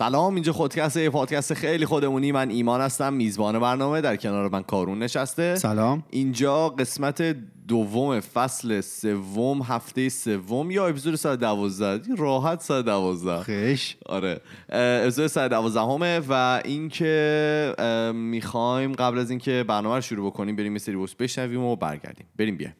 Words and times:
سلام 0.00 0.34
اینجا 0.34 0.52
خودکست 0.52 0.96
یه 0.96 1.10
پادکست 1.10 1.54
خیلی 1.54 1.86
خودمونی. 1.86 2.32
من 2.32 2.50
ایمان 2.50 2.80
هستم 2.80 3.12
میزبان 3.12 3.58
برنامه. 3.58 4.00
در 4.00 4.16
کنار 4.16 4.48
من 4.48 4.62
کارون 4.62 4.98
نشسته. 4.98 5.54
سلام. 5.54 6.02
اینجا 6.10 6.68
قسمت 6.68 7.36
دوم 7.68 8.20
فصل 8.20 8.80
سوم 8.80 9.62
هفته 9.62 10.08
سوم. 10.08 10.70
یا 10.70 10.86
اپیزود 10.86 11.14
112 11.14 12.14
راحت 12.16 12.62
112 12.62 13.42
خیش 13.42 13.96
آره. 14.06 14.40
اپیزود 14.68 15.26
112 15.26 15.80
همه 15.80 16.20
و 16.28 16.60
اینکه 16.64 18.12
می‌خوایم 18.14 18.92
قبل 18.92 19.18
از 19.18 19.30
اینکه 19.30 19.64
برنامه 19.68 19.94
رو 19.94 20.00
شروع 20.00 20.30
بکنیم 20.30 20.56
بریم 20.56 20.72
یه 20.72 20.78
سری 20.78 20.96
بوس 20.96 21.14
بشنویم 21.14 21.60
و 21.60 21.76
برگردیم. 21.76 22.26
بریم 22.36 22.56
بیایم. 22.56 22.76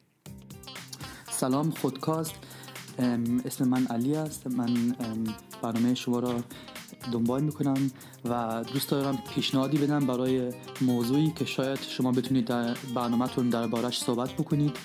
سلام 1.31 1.71
خودکاست 1.71 2.35
اسم 3.45 3.69
من 3.69 3.87
علی 3.87 4.17
است 4.17 4.47
من 4.47 4.69
ام، 5.01 5.25
برنامه 5.63 5.95
شما 5.95 6.19
را 6.19 6.35
دنبال 7.13 7.43
می‌کنم 7.43 7.91
و 8.25 8.65
دوست 8.73 8.91
دارم 8.91 9.19
پیشنهادی 9.35 9.79
بدم 9.79 10.07
برای 10.07 10.53
موضوعی 10.81 11.33
که 11.37 11.45
شاید 11.45 11.79
شما 11.83 12.13
بتونید 12.13 12.45
در 12.45 12.77
برنامهتون 12.95 13.49
دربارش 13.49 14.01
صحبت 14.01 14.33
بکنید. 14.33 14.77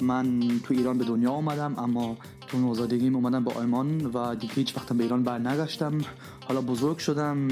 من 0.00 0.40
تو 0.64 0.74
ایران 0.74 0.98
به 0.98 1.04
دنیا 1.04 1.30
آمدم 1.30 1.74
اما 1.78 2.16
تو 2.46 2.58
نوزادگیم 2.58 3.16
اومدم 3.16 3.44
به 3.44 3.52
آلمان 3.52 4.06
و 4.06 4.34
دیگه 4.34 4.54
هیچ 4.54 4.76
وقتم 4.76 4.96
به 4.96 5.04
ایران 5.04 5.22
برنگشتم. 5.22 5.98
حالا 6.48 6.60
بزرگ 6.60 6.98
شدم 6.98 7.48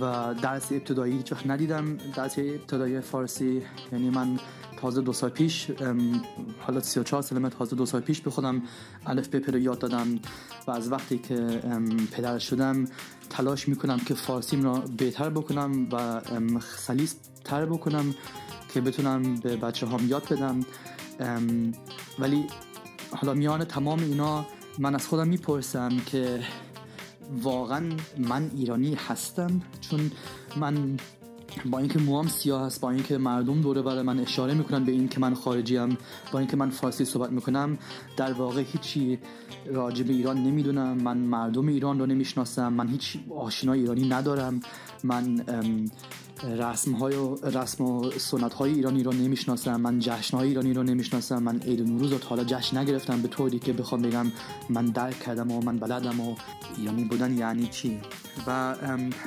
و 0.00 0.34
درس 0.42 0.72
ابتدایی 0.72 1.16
هیچ 1.16 1.32
وقت 1.32 1.46
ندیدم. 1.46 1.96
درس 1.96 2.38
ابتدایی 2.38 3.00
فارسی 3.00 3.62
یعنی 3.92 4.10
من 4.10 4.38
تازه 4.80 5.00
دو 5.00 5.12
سال 5.12 5.30
پیش 5.30 5.70
حالا 6.60 6.80
34 6.80 7.22
سالمه 7.22 7.48
تازه 7.48 7.76
دو 7.76 7.86
سال 7.86 8.00
پیش 8.00 8.20
به 8.20 8.30
خودم 8.30 8.62
الف 9.06 9.28
ب 9.28 9.50
رو 9.50 9.58
یاد 9.58 9.78
دادم 9.78 10.18
و 10.66 10.70
از 10.70 10.92
وقتی 10.92 11.18
که 11.18 11.34
پدر 12.12 12.38
شدم 12.38 12.84
تلاش 13.30 13.68
می‌کنم 13.68 13.98
که 13.98 14.14
فارسیم 14.14 14.62
را 14.62 14.82
بهتر 14.96 15.30
بکنم 15.30 15.88
و 15.92 16.20
سلیس 16.60 17.16
تر 17.44 17.66
بکنم 17.66 18.14
که 18.74 18.80
بتونم 18.80 19.34
به 19.34 19.56
بچه 19.56 19.86
هام 19.86 20.08
یاد 20.08 20.28
بدم. 20.32 20.60
ولی 22.18 22.46
حالا 23.10 23.34
میان 23.34 23.64
تمام 23.64 23.98
اینا 23.98 24.46
من 24.78 24.94
از 24.94 25.06
خودم 25.06 25.28
می‌پرسم 25.28 25.96
که 26.06 26.40
واقعا 27.42 27.88
من 28.18 28.50
ایرانی 28.56 28.94
هستم؟ 28.94 29.60
چون 29.80 30.10
من 30.56 30.96
با 31.70 31.78
اینکه 31.78 31.98
موام 31.98 32.28
سیاه 32.28 32.66
هست 32.66 32.80
با 32.80 32.90
اینکه 32.90 33.18
مردم 33.18 33.60
دوره 33.60 33.82
بر 33.82 34.02
من 34.02 34.18
اشاره 34.20 34.54
می‌کنن 34.54 34.84
به 34.84 34.92
این 34.92 35.08
که 35.08 35.20
من 35.20 35.34
خارجیم 35.34 35.98
با 36.32 36.38
اینکه 36.38 36.56
من 36.56 36.70
فارسی 36.70 37.04
صحبت 37.04 37.30
می‌کنم 37.30 37.78
در 38.16 38.32
واقع 38.32 38.62
هیچی 38.62 39.18
راجع 39.66 40.04
به 40.04 40.12
ایران 40.12 40.36
نمی‌دونم. 40.44 40.96
من 40.96 41.16
مردم 41.18 41.68
ایران 41.68 41.98
رو 41.98 42.06
نمی‌شناسم 42.06 42.72
من 42.72 42.88
هیچ 42.88 43.16
آشنای 43.36 43.80
ایرانی 43.80 44.08
ندارم. 44.08 44.60
من 45.04 45.44
ام، 45.48 45.90
رسم 46.44 46.92
های 46.92 47.16
و 47.16 47.36
رسم 47.44 47.84
و 47.84 48.10
سنت 48.10 48.54
های 48.54 48.72
ایرانی 48.72 49.02
رو 49.02 49.12
نمی‌شناسم 49.12 49.80
من 49.80 49.98
جشن 49.98 50.36
های 50.36 50.48
ایرانی 50.48 50.74
رو 50.74 50.82
نمی‌شناسم 50.82 51.42
من 51.42 51.60
عید 51.60 51.82
نوروز 51.82 52.12
رو 52.12 52.18
تا 52.18 52.28
حالا 52.28 52.44
جشن 52.44 52.78
نگرفتم 52.78 53.22
به 53.22 53.28
طوری 53.28 53.58
که 53.58 53.72
بخوام 53.72 54.02
بگم 54.02 54.26
من 54.68 54.86
درک 54.86 55.20
کردم 55.20 55.50
و 55.50 55.60
من 55.60 55.78
بلدم 55.78 56.20
و 56.20 56.36
ایرانی 56.78 57.04
بودن 57.04 57.38
یعنی 57.38 57.66
چی؟ 57.66 58.00
و 58.46 58.74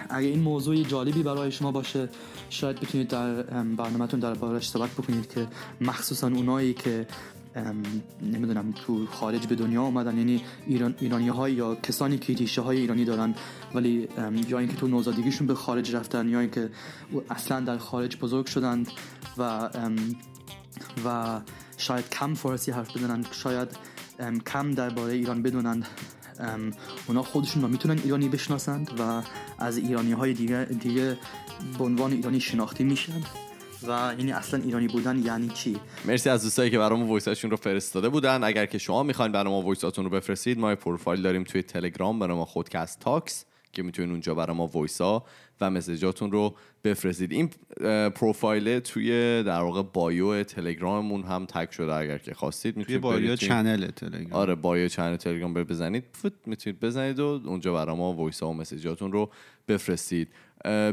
اگه 0.09 0.28
این 0.28 0.40
موضوع 0.40 0.84
جالبی 0.84 1.23
برای 1.23 1.52
شما 1.52 1.72
باشه 1.72 2.09
شاید 2.50 2.79
بتونید 2.79 3.07
در 3.07 3.56
ام، 3.57 3.75
برنامهتون 3.75 4.19
در 4.19 4.34
بارش 4.34 4.69
صحبت 4.69 4.90
بکنید 4.90 5.34
که 5.34 5.47
مخصوصا 5.81 6.28
اونایی 6.28 6.73
که 6.73 7.07
نمی‌دونم 8.22 8.72
تو 8.72 9.06
خارج 9.06 9.47
به 9.47 9.56
دنیا 9.56 9.81
آمدن 9.81 10.18
یعنی 10.18 10.41
ایران 10.68 10.96
ایرانی 11.00 11.28
های 11.28 11.53
یا 11.53 11.75
کسانی 11.75 12.18
که 12.18 12.34
ریشه 12.34 12.62
های 12.62 12.78
ایرانی 12.78 13.06
دارن 13.06 13.36
ولی 13.75 14.08
یا 14.50 14.59
اینکه 14.59 14.75
تو 14.75 14.88
نوزادگیشون 14.88 15.47
به 15.47 15.56
خارج 15.56 15.96
رفتن 15.96 16.30
یا 16.30 16.40
اینکه 16.40 16.69
اصلا 17.30 17.59
در 17.59 17.78
خارج 17.78 18.18
بزرگ 18.18 18.46
شدند 18.46 18.88
و 19.38 19.69
و 21.06 21.41
شاید 21.78 22.09
کم 22.09 22.34
فارسی 22.34 22.72
حرف 22.72 22.97
بزنن 22.97 23.25
شاید 23.31 23.70
کم 24.46 24.72
درباره 24.72 25.14
ایران 25.14 25.41
بدونند 25.41 25.88
اونا 27.08 27.24
خودشون 27.24 27.62
رو 27.62 27.68
می‌تونن 27.68 28.00
ایرانی 28.03 28.30
بشناسند 28.30 28.91
و 29.00 29.22
از 29.59 29.78
ایرانی 29.78 30.12
های 30.12 30.34
دیگه 30.34 30.66
دیگه 30.66 31.18
به 31.78 31.84
عنوان 31.84 32.12
ایرانی 32.12 32.40
شناخته 32.40 32.84
میشن. 32.84 33.22
و 33.88 34.16
یعنی 34.18 34.32
اصلا 34.32 34.60
ایرانی 34.64 34.88
بودن 34.88 35.26
یعنی 35.26 35.48
چی؟ 35.48 35.78
مرسی 36.06 36.30
از 36.30 36.44
دوستایی 36.44 36.72
که 36.72 36.78
برامون 36.78 37.08
voice 37.08 37.32
اشون 37.32 37.52
رو 37.52 37.58
فرستاده 37.58 38.10
بودن. 38.10 38.44
اگر 38.44 38.66
که 38.66 38.78
شما 38.78 39.04
می‌خواین 39.04 39.32
برای 39.32 39.50
ما 39.54 39.62
voice 39.62 39.89
اتون 39.89 40.06
رو 40.06 40.12
بفرستید 40.12 40.60
ما 40.60 40.76
پروفایل 40.76 41.22
داریم 41.22 41.44
توی 41.44 41.62
تلگرام 41.64 42.20
برای 42.20 42.38
ما 42.38 42.46
خودکست 42.46 43.00
تاکس 43.00 43.46
که 43.74 43.84
می‌تونین 43.84 44.12
اونجا 44.12 44.36
برای 44.36 44.56
ما 44.58 44.68
voice 44.68 45.14
ا 45.14 45.24
و 45.62 45.70
message 45.69 46.13
اتون 46.13 46.31
رو 46.32 46.56
بفرستید. 46.84 47.32
این 47.32 47.50
پروفایل 48.10 48.80
توی 48.80 49.44
در 49.44 49.62
واقع 49.62 49.82
bio 49.81 50.44
تلگراممون 50.44 51.24
هم 51.24 51.46
tag 51.46 51.69
شده. 51.70 51.94
اگر 51.94 52.18
که 52.18 52.34
خواستید 52.34 52.74
توی 52.74 52.80
می‌تونید 52.80 53.02
bio 53.02 53.36
توی- 53.36 53.48
channel 53.47 53.88
تلگرام. 53.88 54.34
آره 54.34 54.56
bio 54.56 54.88
channel 54.88 55.16
تلگرام 55.16 55.54
بزنید. 55.54 56.04
فوت 56.14 56.34
می‌تونید 56.46 56.80
بزنید 56.80 57.20
و 57.20 57.42
اونجا 57.46 57.74
برای 57.74 57.96
ما 57.96 58.14
voice 58.14 58.44
و 58.44 58.54
message 58.53 58.94
اتون 58.94 59.12
رو 59.12 59.30
بفرستید. 59.68 60.28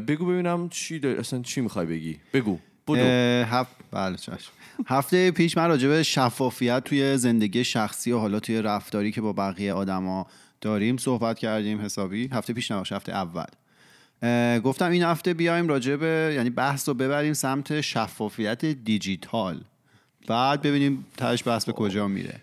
بگو 0.09 0.27
ببینم 0.27 0.69
چی 0.69 0.99
داری 0.99 1.19
اصلا 1.19 1.43
چی 1.43 1.61
می‌خوای 1.61 1.87
بگی؟ 1.87 2.19
بگو. 2.35 2.59
بودو 2.91 3.03
اه، 3.03 3.59
هفت 3.59 3.77
بله 3.91 4.17
چشم. 4.17 4.53
هفته 4.87 5.31
پیش 5.31 5.57
من 5.57 5.69
راجع 5.69 5.89
به 5.89 6.03
شفافیت 6.03 6.85
توی 6.85 7.17
زندگی 7.17 7.65
شخصی 7.65 8.13
و 8.13 8.19
حالا 8.19 8.41
توی 8.41 8.63
رفتاری 8.63 9.13
که 9.13 9.21
با 9.21 9.33
بقیه 9.33 9.73
آدما 9.73 10.27
داریم 10.61 10.97
صحبت 10.97 11.39
کردیم 11.39 11.81
حسابی. 11.81 12.29
هفته 12.33 12.53
پیش 12.53 12.71
نباشه 12.71 12.97
هفته 12.97 13.13
اول. 13.13 13.45
گفتم 14.61 14.91
این 14.91 15.03
هفته 15.03 15.35
بیایم 15.35 15.69
راجع 15.69 15.97
به 15.97 16.33
یعنی 16.37 16.51
بحث 16.51 16.89
رو 16.89 16.95
ببریم 16.95 17.33
سمت 17.33 17.81
شفافیت 17.81 18.65
دیجیتال. 18.65 19.61
بعد 20.29 20.63
ببینیم 20.63 21.07
تهش 21.17 21.49
بحث 21.49 21.65
به 21.65 21.73
کجا 21.73 22.09
میره. 22.09 22.41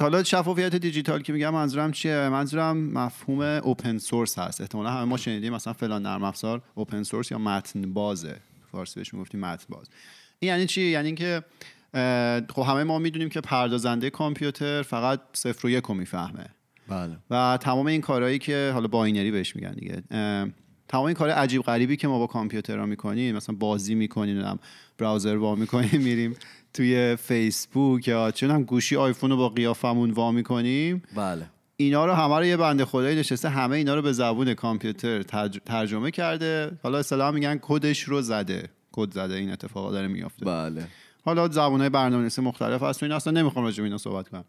حالا 0.00 0.22
شفافیت 0.24 0.76
دیجیتال 0.76 1.22
که 1.22 1.32
میگم 1.32 1.50
منظورم 1.50 1.92
چیه؟ 1.92 2.28
منظورم 2.28 2.76
مفهوم 2.76 3.40
اوپن 3.40 3.98
سورس 3.98 4.38
هست. 4.38 4.60
احتمالا 4.60 4.90
همه 4.90 5.04
ما 5.04 5.16
شنیدیم 5.16 5.54
مثلا 5.54 5.72
فلان 5.72 6.02
نرم 6.02 6.24
افزار 6.24 6.62
اوپن 6.74 7.02
سورس 7.02 7.30
یا 7.30 7.38
متن 7.38 7.92
بازه 7.92 8.36
فارسی 8.76 9.00
بهش 9.00 9.14
می‌گفتیم 9.14 9.40
متن 9.40 9.66
باز 9.68 9.86
این 10.38 10.48
یعنی 10.48 10.66
چی؟ 10.66 10.82
یعنی 10.82 11.06
اینکه 11.06 11.42
خب 12.54 12.62
همه 12.62 12.84
ما 12.84 12.98
می‌دونیم 12.98 13.28
که 13.28 13.40
پردازنده 13.40 14.10
کامپیوتر 14.10 14.82
فقط 14.82 15.20
صفر 15.32 15.66
و 15.66 15.70
یک 15.70 15.84
رو 15.84 15.94
می‌فهمه. 15.94 16.46
بله. 16.88 17.16
و 17.30 17.58
تمام 17.60 17.86
این 17.86 18.00
کارهایی 18.00 18.38
که 18.38 18.70
حالا 18.74 18.88
binary 18.88 19.30
بهش 19.30 19.56
میگن 19.56 19.72
دیگه 19.72 20.02
تمام 20.88 21.04
این 21.06 21.14
کار 21.14 21.30
عجیب 21.30 21.62
غریبی 21.62 21.96
که 21.96 22.08
ما 22.08 22.18
با 22.18 22.26
کامپیوترها 22.26 22.86
می‌کنیم 22.86 23.36
مثلا 23.36 23.54
بازی 23.54 23.94
می‌کنیم 23.94 24.58
browser 24.98 25.36
وا 25.36 25.54
می‌کنیم 25.54 26.00
میریم 26.02 26.36
توی 26.74 27.16
فیسبوک 27.16 28.08
یا 28.08 28.30
چون 28.30 28.50
هم 28.50 28.62
گوشی 28.64 28.96
آیفون 28.96 29.30
رو 29.30 29.36
با 29.36 29.48
قیافمون 29.48 30.10
وا 30.10 30.32
می‌کنیم. 30.32 31.02
بله. 31.16 31.46
اینا 31.76 32.06
رو 32.06 32.12
همه 32.12 32.38
رو 32.38 32.44
یه 32.44 32.56
بنده 32.56 32.84
خدایی 32.84 33.16
نشسته 33.18 33.48
همه 33.48 33.76
اینا 33.76 33.94
رو 33.94 34.02
به 34.02 34.12
زبون 34.12 34.54
کامپیوتر 34.54 35.22
ترج- 35.22 35.60
ترجمه 35.66 36.10
کرده. 36.10 36.78
حالا 36.82 36.98
اصطلاحا 36.98 37.30
میگن 37.30 37.58
کدش 37.62 38.02
رو 38.02 38.22
زده. 38.22 38.68
کد 38.92 39.12
زده 39.12 39.34
این 39.34 39.50
اتفاقا 39.50 39.92
داره 39.92 40.08
میافته. 40.08 40.44
بله. 40.44 40.86
حالا 41.24 41.48
زبانهای 41.48 41.88
برنامه‌نویسی 41.88 42.42
مختلف 42.42 42.82
هست. 42.82 43.02
و 43.02 43.06
این 43.06 43.12
اصلا 43.12 43.32
نمی‌خوام 43.32 43.64
راجع 43.64 43.76
به 43.76 43.84
اینا 43.84 43.98
صحبت 43.98 44.28
کنم. 44.28 44.44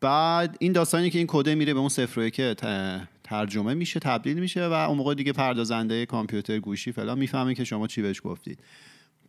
بعد 0.00 0.56
این 0.60 0.72
داستانی 0.72 1.10
که 1.10 1.18
این 1.18 1.26
کده 1.30 1.54
میره 1.54 1.74
به 1.74 1.80
اون 1.80 1.88
صفر 1.88 2.20
و 2.20 2.30
ت- 2.30 3.08
ترجمه 3.24 3.74
میشه 3.74 4.00
تبدیل 4.00 4.38
میشه 4.38 4.66
و 4.66 4.72
اون 4.72 4.98
موقع 4.98 5.14
دیگه 5.14 5.32
پردازنده 5.32 6.06
کامپیوتر 6.06 6.58
گوشی 6.58 6.92
فلان 6.92 7.18
می‌فهمه 7.18 7.54
که 7.54 7.64
شما 7.64 7.86
چی 7.86 8.02
بهش 8.02 8.20
گفتید. 8.24 8.58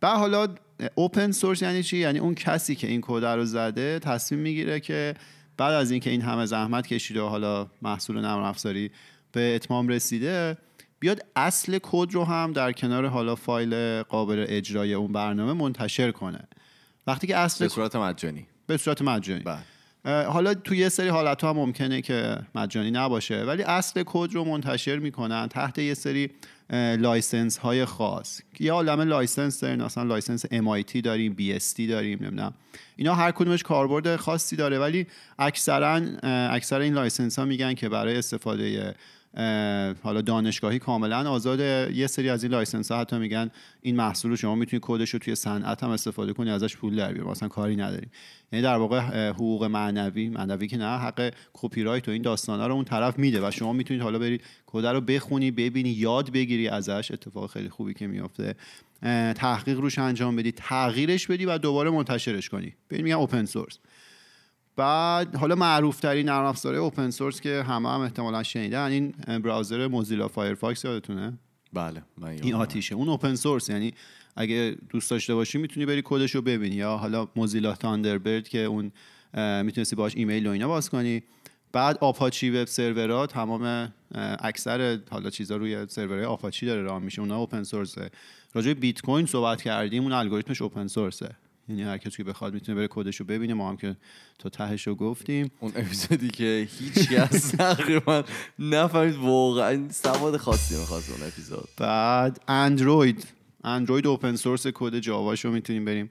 بعد 0.00 0.16
حالا 0.16 0.48
اوپن 0.94 1.32
سورس 1.32 1.62
یعنی 1.62 1.82
چی؟ 1.82 1.96
یعنی 1.96 2.18
اون 2.18 2.34
کسی 2.34 2.74
که 2.74 2.86
این 2.86 3.00
کد 3.00 3.24
رو 3.24 3.44
زده 3.44 3.98
تصمیم 3.98 4.40
می‌گیره 4.40 4.80
که 4.80 5.14
بعد 5.58 5.74
از 5.74 5.90
اینکه 5.90 6.10
این 6.10 6.22
همه 6.22 6.46
زحمت 6.46 6.86
کشیده 6.86 7.22
و 7.22 7.28
حالا 7.28 7.66
محصول 7.82 8.20
نرم 8.20 8.42
افزاری 8.42 8.90
به 9.32 9.54
اتمام 9.54 9.88
رسیده 9.88 10.58
بیاد 11.00 11.26
اصل 11.36 11.78
کد 11.82 12.12
رو 12.12 12.24
هم 12.24 12.52
در 12.52 12.72
کنار 12.72 13.06
حالا 13.06 13.34
فایل 13.34 14.02
قابل 14.02 14.44
اجرای 14.48 14.94
اون 14.94 15.12
برنامه 15.12 15.52
منتشر 15.52 16.10
کنه. 16.10 16.48
وقتی 17.06 17.26
که 17.26 17.36
اصل 17.36 17.64
به 17.64 17.68
صورت 17.68 17.96
مجانی. 17.96 18.46
به 18.66 18.76
صورت 18.76 19.02
مجانی. 19.02 19.42
بله. 19.42 20.24
حالا 20.24 20.54
تو 20.54 20.74
یه 20.74 20.88
سری 20.88 21.08
حالت 21.08 21.44
هم 21.44 21.56
ممکنه 21.56 22.02
که 22.02 22.38
مجانی 22.54 22.90
نباشه 22.90 23.42
ولی 23.42 23.62
اصل 23.62 24.02
کد 24.06 24.32
رو 24.32 24.44
منتشر 24.44 24.96
می‌کنن 24.98 25.48
تحت 25.48 25.78
یه 25.78 25.94
سری 25.94 26.30
license 26.70 27.58
های 27.58 27.84
خاص. 27.84 28.40
یه 28.60 28.72
عالمه 28.72 29.04
license 29.04 29.60
داریم 29.60 29.82
مثلا 29.82 30.04
license 30.04 30.46
MIT 30.46 31.00
داریم 31.04 31.36
BSD 31.38 31.80
داریم 31.88 32.18
نمی‌دونم. 32.20 32.54
اینا 32.96 33.14
هر 33.14 33.30
کدومش 33.30 33.62
کاربرد 33.62 34.16
خاصی 34.16 34.56
داره 34.56 34.78
ولی 34.78 35.06
اکثرا 35.38 36.00
اکثر 36.50 36.80
این 36.80 36.94
license 36.94 37.38
ها 37.38 37.44
میگن 37.44 37.74
که 37.74 37.88
برای 37.88 38.16
استفاده 38.16 38.94
حالا 40.02 40.20
دانشگاهی 40.20 40.78
کاملا 40.78 41.30
آزاده. 41.30 41.90
یه 41.94 42.06
سری 42.06 42.28
از 42.28 42.42
این 42.42 42.52
license 42.52 42.92
ها 42.92 43.00
حتی 43.00 43.18
میگن 43.18 43.50
این 43.80 43.96
محصول 43.96 44.30
رو 44.30 44.36
شما 44.36 44.54
می‌تونید 44.54 44.82
کدش 44.86 45.10
رو 45.10 45.18
توی 45.18 45.34
صنعت 45.34 45.82
هم 45.82 45.90
استفاده 45.90 46.32
کنی 46.32 46.50
ازش 46.50 46.76
پول 46.76 46.96
در 46.96 47.12
بیاری 47.12 47.30
مثلا 47.30 47.48
کاری 47.48 47.76
نداریم. 47.76 48.10
یعنی 48.52 48.62
در 48.62 48.76
واقع 48.76 49.28
حقوق 49.28 49.64
معنوی 49.64 50.28
معنوی 50.28 50.66
که 50.66 50.76
نه 50.76 50.98
حق 50.98 51.34
کپی 51.52 51.82
رایت 51.82 52.08
و 52.08 52.10
این 52.10 52.22
داستانا 52.22 52.66
رو 52.66 52.74
اون 52.74 52.84
طرف 52.84 53.18
میده 53.18 53.48
و 53.48 53.50
شما 53.50 53.72
می‌تونید 53.72 54.02
حالا 54.02 54.18
برید 54.18 54.42
کد 54.66 54.86
رو 54.86 55.00
بخونی 55.00 55.50
ببینی 55.50 55.90
یاد 55.90 56.32
بگیری 56.32 56.68
ازش. 56.68 57.10
اتفاق 57.10 57.50
خیلی 57.50 57.68
خوبی 57.68 57.94
که 57.94 58.06
میافته. 58.06 58.54
تحقیق 59.34 59.80
روش 59.80 59.98
انجام 59.98 60.36
بدی 60.36 60.52
تغییرش 60.52 61.26
بدی 61.26 61.44
و 61.44 61.58
دوباره 61.58 61.90
منتشرش 61.90 62.48
کنی. 62.48 62.74
ببین 62.90 63.04
میگن 63.04 63.16
open 63.16 63.44
source 63.44 63.78
بعد 64.78 65.36
حالا 65.36 65.54
معروف 65.54 66.00
ترین 66.00 66.26
نرم 66.28 66.44
افزار 66.44 66.74
open 66.74 67.10
source 67.10 67.40
که 67.40 67.62
همه 67.62 67.88
هم 67.88 68.00
احتمالا 68.00 68.42
شنیدن 68.42 68.90
این 68.90 69.14
browser 69.38 69.86
موزیلا 69.86 70.28
فایرفاکس 70.28 70.84
یادتونه؟ 70.84 71.38
بله 71.72 72.02
من 72.18 72.28
این 72.28 72.54
آتیشه 72.54 72.94
اون 72.94 73.08
اوپن 73.08 73.34
سورس 73.34 73.68
یعنی 73.68 73.94
اگه 74.36 74.76
دوست 74.90 75.10
داشته 75.10 75.34
باشی 75.34 75.58
می‌تونی 75.58 75.86
بری 75.86 76.02
کدش 76.04 76.34
رو 76.34 76.42
ببینی. 76.42 76.76
یا 76.76 76.96
حالا 76.96 77.28
موزیلا 77.36 77.74
تاندربرد 77.74 78.48
که 78.48 78.58
اون 78.58 78.92
می‌تونستی 79.62 79.96
باش 79.96 80.16
ایمیل 80.16 80.46
و 80.46 80.50
اینا 80.50 80.68
باز 80.68 80.90
کنی. 80.90 81.22
بعد 81.72 81.98
آپاچی 82.00 82.50
وب 82.50 82.64
سرورها 82.64 83.26
تمام 83.26 83.92
اکثر 84.40 84.98
حالا 85.10 85.30
چیزا 85.30 85.56
روی 85.56 85.86
سرورهای 85.88 86.24
آپاچی 86.24 86.66
داره 86.66 86.82
راه 86.82 86.98
میشه. 86.98 87.20
اونها 87.20 87.36
اوپن 87.38 87.62
سورسه 87.62 88.10
راجع 88.54 88.72
بیت 88.72 89.00
کوین 89.00 89.26
صحبت 89.26 89.62
کردیم 89.62 90.02
اون 90.02 90.12
الگوریتمش 90.12 90.62
اوپن 90.62 90.86
سورسه 90.86 91.36
یعنی 91.68 91.82
هر 91.82 91.98
کسی 91.98 92.16
که 92.16 92.24
بخواد 92.24 92.54
می‌تونه 92.54 92.76
بره 92.76 92.88
کدش 92.90 93.16
رو 93.16 93.26
ببینه. 93.26 93.54
ما 93.54 93.68
هم 93.68 93.76
که 93.76 93.96
تا 94.38 94.48
تهش 94.48 94.86
رو 94.86 94.94
گفتیم. 94.94 95.50
اون 95.60 95.72
اپیزودی 95.76 96.28
که 96.28 96.68
هیچ 96.78 97.08
کس 97.08 97.50
تقریبا 97.56 98.24
نفهمید 98.58 99.16
واقعا 99.16 99.88
سواد 99.90 100.36
خاصی 100.36 100.76
می‌خواست 100.76 101.10
اون 101.10 101.28
اپیزود. 101.28 101.68
بعد 101.76 102.40
اندروید. 102.48 103.26
اندروید 103.64 104.06
open 104.06 104.36
source 104.36 104.66
کد 104.66 104.98
جاواش 104.98 105.44
رو 105.44 105.50
می‌تونیم 105.52 105.84
بریم 105.84 106.10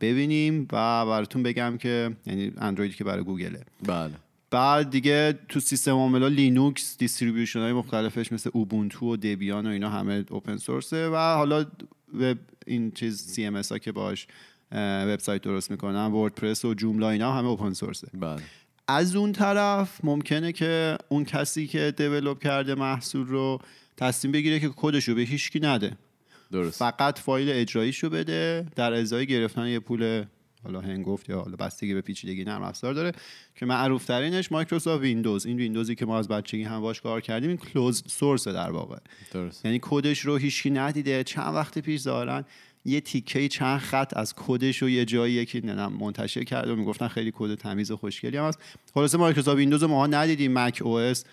ببینیم. 0.00 0.62
و 0.72 1.06
براتون 1.06 1.42
بگم 1.42 1.78
که 1.78 2.16
یعنی 2.26 2.52
اندرویدی 2.58 2.94
که 2.94 3.04
برای 3.04 3.24
گوگله. 3.24 3.60
بله. 3.86 4.12
بعد 4.50 4.90
دیگه 4.90 5.38
تو 5.48 5.60
سیستم 5.60 5.90
عاملا 5.90 6.28
لینوکس 6.28 6.96
distribution 6.98 7.60
های 7.60 7.72
مختلفش 7.72 8.32
مثل 8.32 8.50
اوبونتو 8.52 9.12
و 9.12 9.16
دبیان 9.16 9.66
و 9.66 9.70
اینا 9.70 9.90
همه 9.90 10.24
open 10.30 10.56
source 10.56 11.01
ه 11.01 11.08
و 11.08 11.16
حالا 11.16 11.66
وب 12.14 12.38
این 12.66 12.90
چیز 12.90 13.22
CMS 13.22 13.56
ها 13.56 13.78
که 13.78 13.92
باش 13.92 14.26
وبسایت 14.72 15.42
درست 15.42 15.70
می‌کنن 15.70 16.06
وردپرس 16.06 16.64
و 16.64 16.74
جوملا 16.74 17.10
اینا 17.10 17.32
همه 17.32 17.48
open 17.48 17.72
source 17.72 18.03
ه 18.03 18.08
بله. 18.14 18.42
از 18.88 19.16
اون 19.16 19.32
طرف 19.32 20.04
ممکنه 20.04 20.52
که 20.52 20.98
اون 21.08 21.24
کسی 21.24 21.66
که 21.66 21.94
develop 21.96 22.42
کرده 22.42 22.74
محصول 22.74 23.26
رو 23.26 23.58
تصمیم 23.96 24.32
بگیره 24.32 24.60
که 24.60 24.70
کدش 24.76 25.08
رو 25.08 25.14
به 25.14 25.22
هیچکی 25.22 25.60
نده. 25.60 25.96
درست. 26.52 26.78
فقط 26.78 27.18
فایل 27.18 27.48
اجراییش 27.50 27.98
رو 28.04 28.10
بده 28.10 28.66
در 28.76 28.92
ازای 28.92 29.26
گرفتن 29.26 29.66
یه 29.66 29.78
پول 29.78 30.24
حالا 30.66 30.80
هنگفت 30.80 31.28
یا 31.28 31.40
حالا 31.40 31.56
بستگی 31.56 31.94
به 31.94 32.00
پیچیدگی 32.00 32.44
نرم 32.44 32.62
افزار 32.62 32.94
داره 32.94 33.12
که 33.54 33.66
معروف 33.66 34.04
ترینش 34.04 34.52
مایکروسافت 34.52 35.02
ویندوز. 35.02 35.46
این 35.46 35.56
ویندوزی 35.56 35.94
که 35.94 36.06
ما 36.06 36.18
از 36.18 36.28
بچگی 36.28 36.62
هم 36.62 36.80
باش 36.80 37.00
کار 37.00 37.20
کردیم 37.20 37.48
این 37.48 37.58
closed 37.58 38.02
source 38.06 38.48
در 38.48 38.70
واقع. 38.70 38.98
درست. 39.32 39.64
یعنی 39.64 39.78
کدش 39.82 40.18
رو 40.18 40.36
هیچکی 40.36 40.70
ندیده. 40.70 41.24
چند 41.24 41.54
وقت 41.54 41.78
پیش 41.78 42.00
دارن 42.02 42.44
یه 42.84 43.00
تیکه 43.00 43.48
چند 43.48 43.80
خط 43.80 44.16
از 44.16 44.34
کدش 44.36 44.82
رو 44.82 44.90
یه 44.90 45.04
جایی 45.04 45.34
یکی 45.34 45.60
منتشر 46.00 46.44
کرده 46.44 46.72
و 46.72 46.76
می‌گفتن 46.76 47.08
خیلی 47.08 47.32
کد 47.34 47.54
تمیز 47.54 47.90
و 47.90 47.96
خوشگلی 47.96 48.36
هم 48.36 48.44
هست. 48.44 48.58
خلاصه 48.94 49.18
مایکروسافت 49.18 49.58
ویندوز 49.58 49.84
ما 49.84 50.06
ندیدیم. 50.06 50.52
Mac 50.52 50.82
OS 50.84 51.24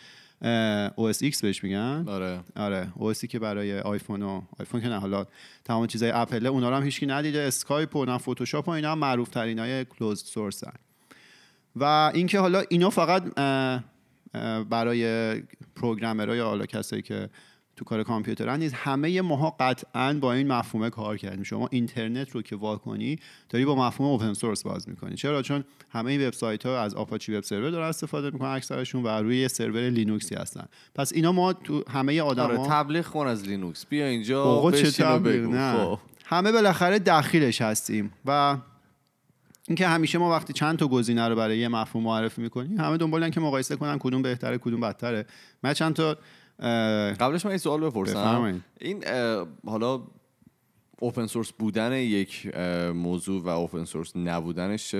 X 1.21 1.41
بهش 1.41 1.63
میگن؟ 1.63 2.05
آره. 2.07 2.39
آره. 2.55 2.87
OS 2.95 3.09
ی 3.09 3.27
که 3.27 3.39
برای 3.39 3.79
آیفون 3.79 4.23
و 4.23 4.41
آیفون 4.59 4.81
که 4.81 4.87
نه 4.87 4.99
حالا 4.99 5.25
تمام 5.65 5.87
چیزای 5.87 6.11
اپل 6.11 6.45
اونا 6.45 6.69
رو 6.69 6.75
هم 6.75 6.83
هیچکی 6.83 7.05
ندیده. 7.05 7.39
اسکایپ 7.39 7.95
و 7.95 8.05
نه 8.05 8.17
فتوشاپ 8.17 8.67
و 8.67 8.71
اینا 8.71 8.91
هم 8.91 8.99
معروف 8.99 9.29
ترین 9.29 9.59
های 9.59 9.85
closed 9.85 10.23
source 10.23 10.63
و 11.75 12.11
اینکه 12.13 12.39
حالا 12.39 12.63
اینا 12.69 12.89
فقط 12.89 13.23
برای 14.69 15.33
programmer 15.75 16.30
ها 16.30 16.35
یا 16.35 16.45
حالا 16.45 16.65
کسایی 16.65 17.01
که 17.01 17.29
تو 17.75 17.85
کار 17.85 18.03
کامپیوتر 18.03 18.57
نیست. 18.57 18.75
همه 18.77 19.21
ماها 19.21 19.55
قطعا 19.59 20.13
با 20.13 20.33
این 20.33 20.47
مفهومه 20.47 20.89
کار 20.89 21.17
کردیم. 21.17 21.43
شما 21.43 21.67
اینترنت 21.71 22.29
رو 22.29 22.41
که 22.41 22.55
وا 22.55 22.75
کنی 22.75 23.19
داری 23.49 23.65
با 23.65 23.75
مفهوم 23.75 24.09
open 24.09 24.33
source 24.33 24.63
باز 24.63 24.89
می‌کنی. 24.89 25.15
چرا؟ 25.15 25.41
چون 25.41 25.63
همه 25.89 26.27
وبسایت 26.27 26.65
ها 26.65 26.81
از 26.81 26.95
آپاچی 26.95 27.35
web 27.35 27.43
server 27.43 27.69
دارن 27.69 27.87
استفاده 27.87 28.29
می‌کنن 28.29 28.49
اکثرشون 28.49 29.03
و 29.03 29.07
روی 29.07 29.47
سرور 29.47 29.89
لینوکسی 29.89 30.35
هستن. 30.35 30.65
پس 30.95 31.13
اینا 31.13 31.31
ما 31.31 31.53
تو 31.53 31.83
همه 31.89 32.21
آدما 32.21 32.45
آره 32.45 32.57
تبلیغ 32.57 33.05
کن 33.05 33.27
از 33.27 33.47
لینوکس. 33.47 33.85
بیا 33.85 34.05
اینجا 34.05 34.61
بشین 34.61 35.17
بگو. 35.23 35.53
نه. 35.53 35.73
خب. 35.73 35.99
همه 36.25 36.51
بالاخره 36.51 36.99
داخلش 36.99 37.61
هستیم 37.61 38.13
و 38.25 38.57
اینکه 39.67 39.87
همیشه 39.87 40.17
ما 40.17 40.31
وقتی 40.31 40.53
چند 40.53 40.77
تا 40.77 40.87
گزینه 40.87 41.27
رو 41.27 41.35
برای 41.35 41.57
یه 41.57 41.67
مفهوم 41.67 42.03
معرفی 42.03 42.41
می‌کنیم 42.41 42.79
همه 42.79 42.97
دنبالن 42.97 43.29
که 43.29 43.39
مقایسه 43.39 43.75
کنن 43.75 43.97
کدوم 43.99 44.21
بهتره 44.21 44.57
کدوم 44.57 44.79
بدتره. 44.79 45.25
من 45.63 45.73
چند 45.73 45.93
تا 45.93 46.17
قبلش 47.19 47.45
من 47.45 47.51
این 47.51 47.57
سوال 47.57 47.79
بپرسم. 47.79 48.63
این 48.79 49.03
حالا 49.67 50.01
اوپن 50.99 51.25
سورس 51.27 51.51
بودن 51.51 51.93
یک 51.93 52.55
موضوع 52.95 53.43
و 53.43 53.47
اوپن 53.47 53.83
سورس 53.85 54.15
نبودنش 54.15 54.95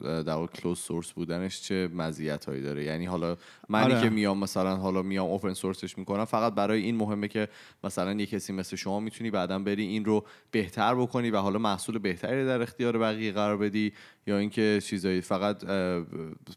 در 0.00 0.32
واقع 0.32 0.46
کلوز 0.46 0.78
سورس 0.78 1.12
بودنش 1.12 1.60
چه 1.60 1.88
مزیت 1.94 2.44
هایی 2.44 2.62
داره 2.62 2.84
یعنی 2.84 3.04
حالا 3.04 3.36
منی 3.68 3.92
آره. 3.92 4.02
که 4.02 4.10
میام 4.10 4.38
مثلا 4.38 4.76
حالا 4.76 5.02
میام 5.02 5.26
اوپن 5.26 5.54
سورسش 5.54 5.98
می‌کنم 5.98 6.24
فقط 6.24 6.54
برای 6.54 6.82
این 6.82 6.96
مهمه 6.96 7.28
که 7.28 7.48
مثلا 7.84 8.12
یه 8.12 8.26
کسی 8.26 8.52
مثل 8.52 8.76
شما 8.76 9.00
می‌تونی 9.00 9.30
بعدا 9.30 9.58
بری 9.58 9.82
این 9.82 10.04
رو 10.04 10.26
بهتر 10.50 10.94
بکنی 10.94 11.30
و 11.30 11.36
حالا 11.36 11.58
محصول 11.58 11.98
بهتری 11.98 12.46
در 12.46 12.62
اختیار 12.62 12.98
بقیه 12.98 13.32
قرار 13.32 13.56
بدی 13.56 13.92
یا 14.26 14.38
اینکه 14.38 14.80
چیزایی 14.84 15.20
فقط 15.20 15.64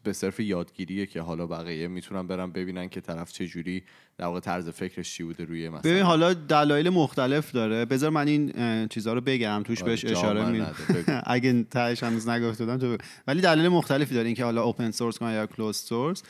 به 0.03 0.13
صرف 0.13 0.39
یادگیریه 0.39 1.05
که 1.05 1.21
حالا 1.21 1.47
بقیه 1.47 1.87
می‌تونن 1.87 2.27
برن 2.27 2.51
ببینن 2.51 2.89
که 2.89 3.01
طرف 3.01 3.31
چه 3.31 3.47
جوری 3.47 3.83
در 4.17 4.25
واقع 4.25 4.39
طرز 4.39 4.69
فکرش 4.69 5.13
چی 5.13 5.23
بوده 5.23 5.45
روی 5.45 5.69
مثلا 5.69 5.91
ببین 5.91 6.03
حالا 6.03 6.33
دلایل 6.33 6.89
مختلف 6.89 7.51
داره 7.51 7.85
بذار 7.85 8.09
من 8.09 8.27
این 8.27 8.51
اه، 8.55 8.87
چیزا 8.87 9.13
رو 9.13 9.21
بگم 9.21 9.63
توش 9.65 9.81
آره، 9.81 9.91
بهش 9.91 10.05
اشاره 10.05 10.49
می. 10.49 10.65
اگه 11.25 11.63
تهش 11.63 12.03
هنوز 12.03 12.29
نگفته 12.29 12.65
بودم 12.65 12.77
تو. 12.77 12.97
ولی 13.27 13.41
دلیل 13.41 13.67
مختلفی 13.67 14.15
داره 14.15 14.25
اینکه 14.25 14.43
حالا 14.43 14.63
open 14.63 14.91
source 14.91 15.17
کنن 15.17 15.33
یا 15.33 15.45
closed 15.45 15.77
source 15.77 16.23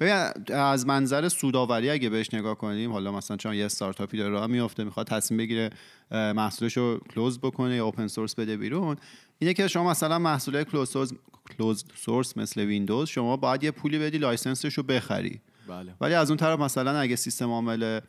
ببین 0.00 0.14
از 0.54 0.86
منظر 0.86 1.28
سوداوری 1.28 1.90
اگه 1.90 2.08
بهش 2.08 2.34
نگاه 2.34 2.54
کنیم 2.58 2.92
حالا 2.92 3.12
مثلا 3.12 3.36
چون 3.36 3.54
یه 3.54 3.64
استارتاپی 3.64 4.18
داره 4.18 4.30
راه 4.30 4.46
میفته 4.46 4.84
می‌خواد 4.84 5.06
تصمیم 5.06 5.38
بگیره 5.38 5.70
محصولش 6.10 6.76
رو 6.76 7.00
close 7.14 7.38
بکنه 7.38 7.76
یا 7.76 7.84
open 7.84 8.06
source 8.06 8.34
بده 8.34 8.56
بیرون 8.56 8.96
اینه 9.38 9.54
که 9.54 9.68
شما 9.68 9.90
مثلا 9.90 10.18
محصول 10.18 10.64
closed 10.64 10.90
source 10.90 11.12
closed 11.58 11.84
source 11.96 12.36
مثل 12.36 12.60
ویندوز 12.60 13.08
شما 13.08 13.36
باید 13.36 13.64
یه 13.64 13.70
پولی 13.70 13.98
بدی 13.98 14.18
license 14.18 14.62
ش 14.62 14.74
رو 14.74 14.82
بخری. 14.82 15.40
بله. 15.68 15.94
ولی 16.00 16.14
از 16.14 16.30
اون 16.30 16.36
طرف 16.36 16.60
مثلا 16.60 16.98
اگه 16.98 17.16
سیستم 17.16 17.50
عامل 17.50 18.00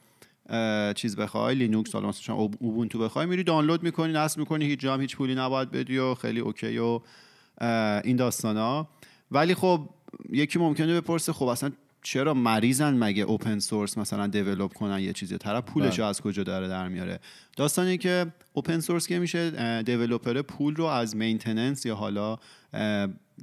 چیز 0.96 1.16
بخوای 1.16 1.56
لینوکس 1.56 1.94
حالا 1.94 2.08
مثلا 2.08 2.36
اوب- 2.36 2.58
اوبونتو 2.60 3.00
بخوای 3.00 3.26
میری 3.26 3.44
دانلود 3.44 3.84
می‌کنی 3.84 4.14
نصب 4.14 4.40
می‌کنی 4.40 4.66
هیچ 4.66 4.80
جام 4.80 5.02
هیچ 5.02 5.16
پولی 5.16 5.36
نباید 5.36 5.72
بدی 5.72 5.98
و 5.98 6.16
خیلی 6.16 6.40
OK 6.40 6.78
و 6.78 7.00
این 8.04 8.16
داستانا. 8.16 8.88
ولی 9.32 9.56
خب 9.56 9.90
یکی 10.30 10.60
ممکنه 10.60 11.02
بپرسه 11.02 11.34
خب 11.34 11.46
اصلا 11.46 11.72
چرا 12.04 12.34
مریضن 12.34 12.98
مگه 12.98 13.24
open 13.24 13.60
source 13.60 13.98
مثلا 13.98 14.28
develop 14.28 14.74
کنن 14.74 15.00
یه 15.00 15.14
چیزی؟ 15.14 15.38
طرف 15.38 15.64
پولش 15.64 16.00
رو 16.00 16.06
از 16.06 16.22
کجا 16.22 16.44
داره 16.44 16.68
در 16.68 16.88
میاره؟ 16.88 17.20
داستانی 17.58 17.98
که 17.98 18.26
open 18.54 18.80
source 18.80 19.08
که 19.08 19.20
میشه 19.20 19.84
developer 19.84 20.42
پول 20.42 20.76
رو 20.76 20.86
از 20.86 21.16
maintenance 21.16 21.86
یا 21.86 21.96
حالا 21.96 22.38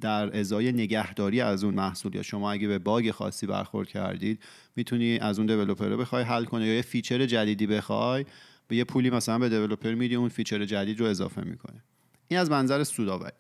در 0.01 0.39
ازای 0.39 0.73
نگهداری 0.73 1.41
از 1.41 1.65
اون 1.65 1.75
محصول 1.75 2.15
یا 2.15 2.23
شما 2.23 2.53
اگه 2.53 2.69
به 2.69 2.79
bug 2.79 3.11
خاصی 3.11 3.47
برخورد 3.47 3.89
کردید 3.89 4.43
می‌تونی 4.77 5.19
از 5.19 5.39
اون 5.39 5.47
developer 5.47 5.97
بخوای 5.97 6.25
حل 6.25 6.45
کنه 6.45 6.67
یا 6.67 6.75
یه 6.75 6.83
feature 6.83 7.27
جدیدی 7.27 7.67
بخوای 7.67 8.25
به 8.69 8.77
یه 8.77 8.85
پولی 8.85 9.11
مثلا 9.11 9.39
به 9.39 9.49
developer 9.49 9.95
میدی 9.95 10.15
اون 10.15 10.29
feature 10.29 10.65
جدید 10.65 11.01
رو 11.01 11.07
اضافه 11.07 11.43
می‌کنه 11.43 11.83
این 12.29 12.41
از 12.41 12.51
منظر 12.51 12.85
سوداوری. 12.85 13.33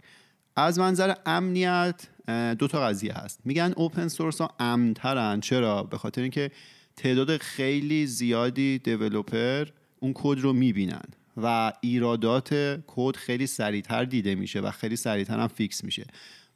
از 0.56 0.78
منظر 0.78 1.14
امنیت 1.26 2.08
دو 2.58 2.68
تا 2.68 2.80
قضیه 2.80 3.12
هست. 3.12 3.40
میگن 3.44 3.72
open 3.76 4.08
source 4.08 4.40
ها 4.40 4.54
امنترن. 4.58 5.40
چرا؟ 5.40 5.82
به 5.82 5.98
خاطر 5.98 6.22
اینکه 6.22 6.50
تعداد 6.96 7.36
خیلی 7.36 8.06
زیادی 8.06 8.78
developer 8.78 9.68
اون 10.00 10.12
کد 10.14 10.38
رو 10.40 10.52
می‌بینن 10.52 11.04
و 11.36 11.72
ایرادات 11.80 12.54
کد 12.86 13.16
خیلی 13.16 13.46
سریعتر 13.46 14.04
دیده 14.04 14.34
میشه 14.34 14.60
و 14.60 14.70
خیلی 14.70 14.96
سریعتر 14.96 15.38
هم 15.38 15.48
fix 15.48 15.84
میشه. 15.84 16.06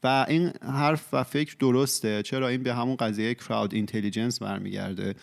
و 0.05 0.27
این 0.29 0.53
حرف 0.63 1.09
و 1.13 1.25
فکر 1.25 1.57
درسته. 1.61 2.23
چرا؟ 2.23 2.49
این 2.49 2.63
به 2.63 2.75
همون 2.75 2.97
قضیه 2.97 3.35
crowd 3.35 3.75
intelligence 3.75 4.43
برمیگرده 4.43 5.15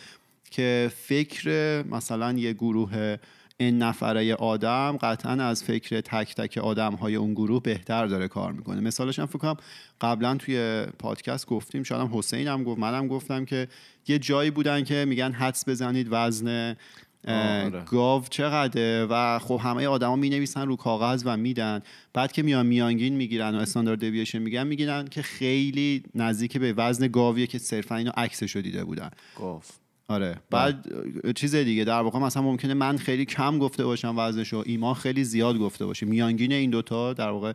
که 0.52 0.92
فکر 0.96 1.84
مثلا 1.84 2.34
یه 2.34 2.54
گروه 2.54 3.18
n 3.58 3.78
نفره 3.78 4.36
آدم 4.36 4.98
قطعا 5.02 5.32
از 5.32 5.64
فکر 5.64 6.02
تک 6.02 6.36
تک 6.36 6.58
آدم 6.58 6.94
های 6.94 7.16
اون 7.16 7.34
گروه 7.34 7.62
بهتر 7.62 8.06
داره 8.06 8.28
کار 8.28 8.52
می‌کنه. 8.52 8.82
مثالش 8.82 9.20
هم 9.20 9.26
فکر 9.26 9.38
کنم 9.38 9.58
قبلا 10.02 10.36
توی 10.38 10.86
پادکست 11.00 11.46
گفتیم 11.46 11.84
شاید 11.84 12.02
هم 12.02 12.18
حسین 12.18 12.48
هم 12.48 12.64
گفت 12.64 12.80
منم 12.80 13.08
گفتم 13.08 13.46
که 13.46 13.68
یه 14.08 14.20
جایی 14.20 14.52
بودن 14.52 14.84
که 14.84 15.06
میگن 15.06 15.32
حدس 15.32 15.70
بزنید 15.70 16.08
وزن 16.12 16.76
آره. 17.28 17.84
گاو 17.86 18.24
چقدره 18.30 19.08
و 19.10 19.40
خب 19.40 19.60
همه 19.64 19.88
آدما 19.88 20.16
می 20.16 20.30
نویسن 20.30 20.68
رو 20.68 20.76
کاغذ 20.76 21.24
و 21.26 21.38
میدن. 21.38 21.82
بعد 22.14 22.32
که 22.32 22.44
میان 22.44 22.66
میانگین 22.66 23.16
می‌گیرن 23.16 23.56
و 23.56 23.58
استاندارد 23.58 24.00
دیویشن 24.00 24.40
میگن 24.40 24.68
می‌گیرن 24.68 25.08
که 25.08 25.22
خیلی 25.22 26.04
نزدیک 26.16 26.58
به 26.58 26.74
وزن 26.74 27.08
گاویه 27.08 27.48
که 27.48 27.58
صرفا 27.58 27.96
اینو 27.96 28.12
عکسش 28.18 28.56
رو 28.56 28.62
دیده 28.62 28.84
بودن. 28.84 29.10
گفت 29.40 29.85
آره. 30.08 30.36
بعد 30.50 30.88
چیز 31.36 31.56
دیگه 31.56 31.84
در 31.84 32.02
واقع 32.02 32.20
مثلا 32.20 32.44
ممکنه 32.44 32.74
من 32.74 32.98
خیلی 32.98 33.26
کم 33.26 33.60
گفته 33.60 33.86
باشم 33.86 34.14
وزنش 34.18 34.54
و 34.54 34.64
ایمان 34.66 34.94
خیلی 34.94 35.24
زیاد 35.24 35.58
گفته 35.58 35.86
باشه. 35.86 36.06
میانگین 36.06 36.52
این 36.52 36.70
دوتا 36.70 37.14
در 37.14 37.30
واقع 37.30 37.54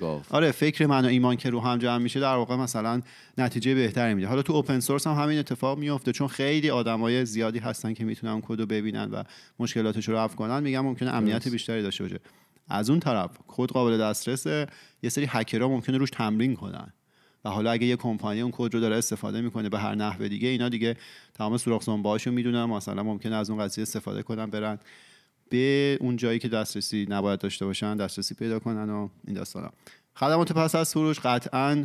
گاو 0.00 0.22
آره 0.30 0.50
فکر 0.50 0.86
من 0.86 1.04
و 1.04 1.08
ایمان 1.08 1.36
که 1.36 1.50
رو 1.50 1.60
هم 1.60 1.78
جمع 1.78 1.98
میشه 1.98 2.20
در 2.20 2.34
واقع 2.34 2.56
مثلا 2.56 3.02
نتیجه 3.38 3.74
بهتری 3.74 4.14
میده. 4.14 4.28
حالا 4.28 4.42
تو 4.42 4.52
اوپن 4.52 4.80
سورس 4.80 5.06
هم 5.06 5.22
همین 5.22 5.38
اتفاق 5.38 5.78
میفته 5.78 6.12
چون 6.12 6.28
خیلی 6.28 6.70
آدمای 6.70 7.24
زیادی 7.24 7.58
هستن 7.58 7.94
که 7.94 8.04
می‌تونن 8.04 8.40
کد 8.40 8.60
رو 8.60 8.66
ببینن 8.66 9.10
و 9.10 9.22
مشکلاتش 9.58 10.08
رو 10.08 10.16
رفع 10.16 10.34
کنن. 10.34 10.62
میگم 10.62 10.80
ممکنه 10.80 11.10
امنیت 11.10 11.48
بیشتری 11.48 11.82
داشته 11.82 12.04
باشه. 12.04 12.20
از 12.68 12.90
اون 12.90 13.00
طرف 13.00 13.30
کد 13.48 13.68
قابل 13.68 13.98
دسترسه. 13.98 14.66
یه 15.02 15.10
سری 15.10 15.26
هکرها 15.28 15.68
ممکنه 15.68 15.98
روش 15.98 16.10
تمرین 16.10 16.54
کنن. 16.54 16.92
و 17.44 17.50
حالا 17.50 17.70
اگه 17.70 17.86
یه 17.86 17.96
کمپانی 17.96 18.40
اون 18.40 18.52
کد 18.56 18.74
رو 18.74 18.80
داره 18.80 18.96
استفاده 18.96 19.40
می‌کنه 19.40 19.68
به 19.68 19.78
هر 19.78 19.94
نحوه 19.94 20.28
دیگه 20.28 20.48
اینا 20.48 20.68
دیگه 20.68 20.96
تمام 21.34 21.56
سوراخ 21.56 21.82
سنبه‌هاشو 21.82 22.30
می‌دونن 22.30 22.64
مثلا 22.64 23.02
ممکنه 23.02 23.36
از 23.36 23.50
اون 23.50 23.60
قضیه 23.64 23.82
استفاده 23.82 24.22
کنن 24.22 24.46
برن 24.46 24.78
به 25.48 25.98
اون 26.00 26.16
جایی 26.16 26.38
که 26.38 26.48
دسترسی 26.48 27.06
نباید 27.10 27.40
داشته 27.40 27.64
باشن 27.64 27.96
دسترسی 27.96 28.34
پیدا 28.34 28.58
کنن 28.58 28.90
و 28.90 29.08
این 29.26 29.36
داستانا. 29.36 29.70
خدمات 30.14 30.52
پس 30.52 30.74
از 30.74 30.92
فروش 30.92 31.20
قطعا 31.20 31.84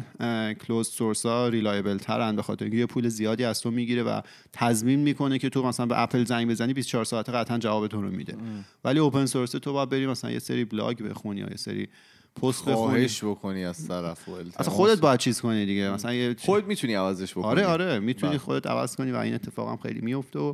closed 0.53 0.88
source 0.88 1.25
ها 1.25 1.47
reliable 1.47 1.97
ترن. 1.97 2.35
به 2.35 2.41
خاطر 2.41 2.65
اینکه 2.65 2.77
یه 2.77 2.85
پول 2.85 3.07
زیادی 3.07 3.43
از 3.43 3.61
تو 3.61 3.71
می‌گیره 3.71 4.03
و 4.03 4.21
تضمین 4.53 4.99
می‌کنه 4.99 5.39
که 5.39 5.49
تو 5.49 5.63
مثلا 5.63 5.85
به 5.85 6.01
اپل 6.01 6.23
زنگ 6.23 6.49
بزنی 6.49 6.73
24 6.73 7.05
ساعته 7.05 7.31
قطعا 7.31 7.57
جوابتون 7.57 8.03
رو 8.03 8.11
میده. 8.11 8.37
ولی 8.83 8.99
open 9.00 9.25
source 9.25 9.51
تو 9.51 9.73
باید 9.73 9.89
بری 9.89 10.07
مثلا 10.07 10.31
یه 10.31 10.39
سری 10.39 10.65
بلاگ 10.65 11.03
بخونی 11.03 11.39
یا 11.39 11.47
یه 11.47 11.57
سری 11.57 11.89
پست 12.41 12.62
خواهش 12.62 13.24
بکنی 13.24 13.65
از 13.65 13.88
طرف 13.88 14.29
اصلا. 14.29 14.74
خودت 14.74 15.00
باید 15.00 15.20
چیز 15.20 15.41
کنی 15.41 15.65
دیگه. 15.65 15.89
مثلا 15.89 16.13
یه 16.13 16.36
خودت 16.39 16.65
می‌تونی 16.65 16.94
عوضش 16.94 17.32
بکنی. 17.32 17.44
آره 17.46 17.65
آره. 17.65 18.00
می‌تونی 18.00 18.29
بله. 18.29 18.39
خودت 18.39 18.67
عوض 18.67 18.96
کنی 18.96 19.12
و 19.12 19.15
این 19.15 19.34
اتفاق 19.34 19.70
هم 19.70 19.77
خیلی 19.77 20.01
میفته 20.01 20.39
و 20.39 20.53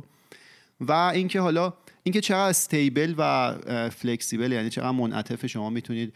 و 0.80 0.92
اینکه 0.92 1.40
حالا 1.40 1.72
اینکه 2.02 2.20
چقدر 2.20 2.48
stable 2.48 3.14
و 3.18 3.54
flexible 3.90 4.52
یعنی 4.52 4.70
چقدر 4.70 4.90
منعطف 4.90 5.46
شما 5.46 5.70
می‌تونید 5.70 6.12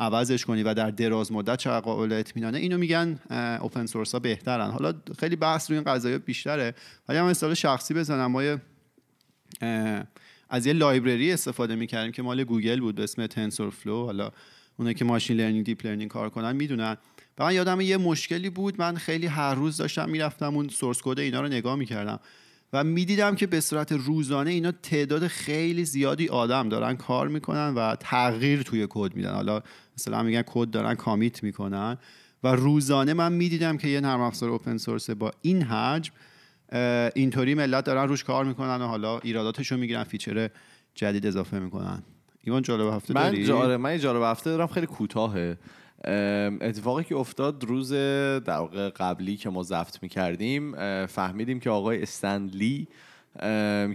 عوضش 0.00 0.44
کنی 0.44 0.62
و 0.62 0.74
در 0.74 0.90
دراز 0.90 1.32
مدت 1.32 1.58
چقدر 1.58 1.80
قابل 1.80 2.12
اطمینانه 2.12 2.58
اینو 2.58 2.78
میگن 2.78 3.18
open 3.60 3.86
source 3.86 4.12
ها 4.12 4.18
بهترن. 4.18 4.70
حالا 4.70 4.94
خیلی 5.18 5.36
بحث 5.36 5.70
روی 5.70 5.78
این 5.78 5.92
قضايا 5.92 6.18
بیشتره 6.18 6.74
ولی 7.08 7.18
هم 7.18 7.26
مثال 7.26 7.54
شخصی 7.54 7.94
بزنم. 7.94 8.26
ما 8.26 8.42
از 10.50 10.66
یه 10.66 10.72
library 10.72 11.32
استفاده 11.32 11.74
می‌کردیم 11.74 12.12
که 12.12 12.22
مال 12.22 12.44
گوگل 12.44 12.80
بود 12.80 12.94
به 12.94 13.02
اسم 13.02 13.26
TensorFlow 13.26 14.04
حالا 14.04 14.30
اونایی 14.82 14.94
که 14.94 15.04
machine 15.04 15.36
learning 15.36 15.64
deep 15.64 15.86
learning 15.86 16.10
کار 16.10 16.30
کنن 16.30 16.56
می‌دونن. 16.56 16.96
و 17.38 17.44
من 17.44 17.54
یادم 17.54 17.80
یه 17.80 17.96
مشکلی 17.96 18.50
بود. 18.50 18.80
من 18.80 18.96
خیلی 18.96 19.26
هر 19.26 19.54
روز 19.54 19.76
داشتم 19.76 20.10
می‌رفتم 20.10 20.56
اون 20.56 20.68
source 20.68 21.00
code 21.02 21.18
اینا 21.18 21.40
رو 21.40 21.48
نگاه 21.48 21.76
می‌کردم. 21.76 22.20
و 22.72 22.84
می‌دیدم 22.84 23.34
که 23.34 23.46
به 23.46 23.60
صورت 23.60 23.92
روزانه 23.92 24.50
اینا 24.50 24.72
تعداد 24.72 25.26
خیلی 25.26 25.84
زیادی 25.84 26.28
آدم 26.28 26.68
دارن 26.68 26.96
کار 26.96 27.28
می‌کنن 27.28 27.74
و 27.74 27.96
تغییر 27.96 28.62
توی 28.62 28.86
کد 28.90 29.14
میدن. 29.14 29.32
حالا 29.32 29.62
مثلا 29.98 30.22
میگن 30.22 30.42
کد 30.46 30.70
دارن 30.70 30.94
commit 30.94 31.42
می‌کنن. 31.42 31.98
و 32.44 32.48
روزانه 32.48 33.14
من 33.14 33.32
می‌دیدم 33.32 33.76
که 33.76 33.88
یه 33.88 34.00
نرم 34.00 34.20
افزار 34.20 34.50
open 34.50 34.76
source 34.76 35.10
با 35.10 35.32
این 35.42 35.62
حجم 35.62 36.12
اینطوری 37.14 37.54
ملت 37.54 37.84
دارن 37.84 38.08
روش 38.08 38.24
کار 38.24 38.44
می‌کنن 38.44 38.82
و 38.82 38.86
حالا 38.86 39.18
ایراداتش 39.18 39.72
رو 39.72 39.78
می‌گیرن 39.78 40.04
feature 40.04 40.50
جدید 40.94 41.26
اضافه 41.26 41.58
می‌کنن. 41.58 42.02
ایمان 42.44 42.62
جالب 42.62 42.92
هفته 42.92 43.14
من 43.14 43.22
داری؟ 43.22 43.44
جاره 43.44 43.76
من 43.76 43.98
جالب 43.98 44.22
هفته 44.22 44.50
دارم 44.50 44.66
خیلی 44.66 44.86
کوتاهه 44.86 45.58
اتفاقی 46.60 47.04
که 47.04 47.16
افتاد 47.16 47.64
روز 47.64 47.92
در 47.92 48.58
واقع 48.58 48.88
قبلی 48.88 49.36
که 49.36 49.50
ما 49.50 49.62
ضبط 49.62 50.02
می‌کردیم 50.02 50.76
فهمیدیم 51.06 51.60
که 51.60 51.70
آقای 51.70 52.02
استنلی 52.02 52.88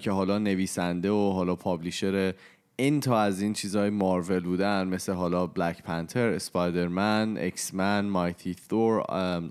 که 0.02 0.12
حالا 0.12 0.38
نویسنده 0.38 1.12
و 1.12 1.32
حالا 1.32 1.56
publisher 1.56 2.34
این 2.80 3.00
تا 3.00 3.20
از 3.20 3.42
این 3.42 3.54
چیزهای 3.54 3.90
مارول 3.90 4.40
بودن 4.40 4.88
مثل 4.88 5.14
حالا 5.14 5.48
Black 5.48 5.84
Panther 5.84 6.28
Spider-Man 6.28 7.38
X-Men 7.38 8.06
Mighty 8.06 8.56
Thor 8.70 9.02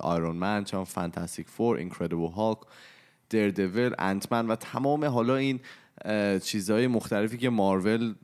Iron 0.01 0.37
Man 0.37 0.65
چون 0.65 0.85
Fantastic 0.85 1.49
Four 1.49 1.77
Incredible 1.77 2.27
Hulk 2.27 2.59
Daredevil 3.31 3.93
Ant-Man 3.99 4.47
و 4.47 4.57
تمام 4.57 5.05
حالا 5.05 5.37
این 5.37 5.61
چیزهای 6.43 6.87
مختلفی 6.87 7.39
که 7.39 7.51
مارول 7.51 8.15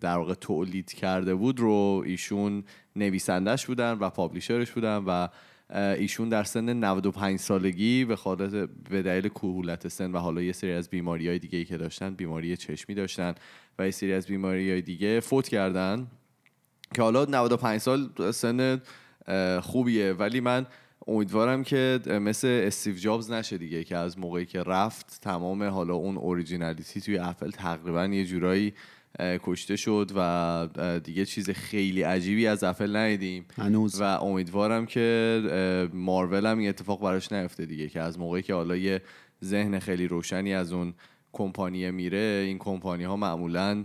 در 0.00 0.16
واقع 0.16 0.34
تولید 0.34 0.92
کرده 0.92 1.34
بود 1.34 1.60
رو 1.60 2.02
ایشون 2.06 2.64
نویسندش 2.96 3.66
بودن 3.66 3.92
و 3.92 4.10
publisher 4.10 4.59
ش 4.59 4.70
بودن 4.70 4.96
و 4.96 5.28
ایشون 5.74 6.28
در 6.28 6.44
سن 6.44 6.84
95 6.84 7.38
سالگی 7.38 8.04
به 8.04 8.16
خاطر 8.16 8.66
به 8.90 9.02
دلیل 9.02 9.28
کهولت 9.28 9.88
سن 9.88 10.12
و 10.12 10.18
حالا 10.18 10.42
یه 10.42 10.52
سری 10.52 10.72
از 10.72 10.88
بیماری 10.88 11.28
های 11.28 11.38
دیگه 11.38 11.64
که 11.64 11.76
داشتن 11.76 12.14
بیماری 12.14 12.56
چشمی 12.56 12.94
داشتن 12.94 13.34
و 13.78 13.84
یه 13.84 13.90
سری 13.90 14.12
از 14.12 14.26
بیماری 14.26 14.70
های 14.70 14.82
دیگه 14.82 15.20
فوت 15.20 15.48
کردن 15.48 16.06
که 16.94 17.02
حالا 17.02 17.24
95 17.24 17.80
سال 17.80 18.30
سن 18.32 18.80
خوبیه. 19.60 20.12
ولی 20.12 20.40
من 20.40 20.66
امیدوارم 21.06 21.64
که 21.64 22.00
مثل 22.06 22.62
استیو 22.66 22.94
جابز 22.94 23.30
نشه 23.30 23.58
دیگه 23.58 23.84
که 23.84 23.96
از 23.96 24.18
موقعی 24.18 24.46
که 24.46 24.62
رفت 24.62 25.18
تمام 25.20 25.62
حالا 25.62 25.94
اون 25.94 26.16
originality 26.16 27.00
توی 27.00 27.18
اپل 27.18 27.50
تقریبا 27.50 28.06
یه 28.06 28.24
جورایی 28.24 28.74
کشته 29.20 29.76
شد 29.76 30.12
و 30.16 31.00
دیگه 31.04 31.24
چیز 31.24 31.50
خیلی 31.50 32.02
عجیبی 32.02 32.46
از 32.46 32.64
اپل 32.64 32.96
ندیدیم. 32.96 33.44
هنوز. 33.56 34.00
و 34.00 34.04
امیدوارم 34.04 34.86
که 34.86 35.90
مارول 35.92 36.46
هم 36.46 36.58
این 36.58 36.68
اتفاق 36.68 37.00
براش 37.00 37.32
نیفته 37.32 37.66
دیگه 37.66 37.88
که 37.88 38.00
از 38.00 38.18
موقعی 38.18 38.42
که 38.42 38.54
حالا 38.54 38.76
یه 38.76 39.02
ذهن 39.44 39.78
خیلی 39.78 40.08
روشنی 40.08 40.54
از 40.54 40.72
اون 40.72 40.94
کمپانی 41.32 41.90
میره 41.90 42.44
این 42.46 42.58
کمپانی 42.58 43.04
ها 43.04 43.16
معمولا 43.16 43.84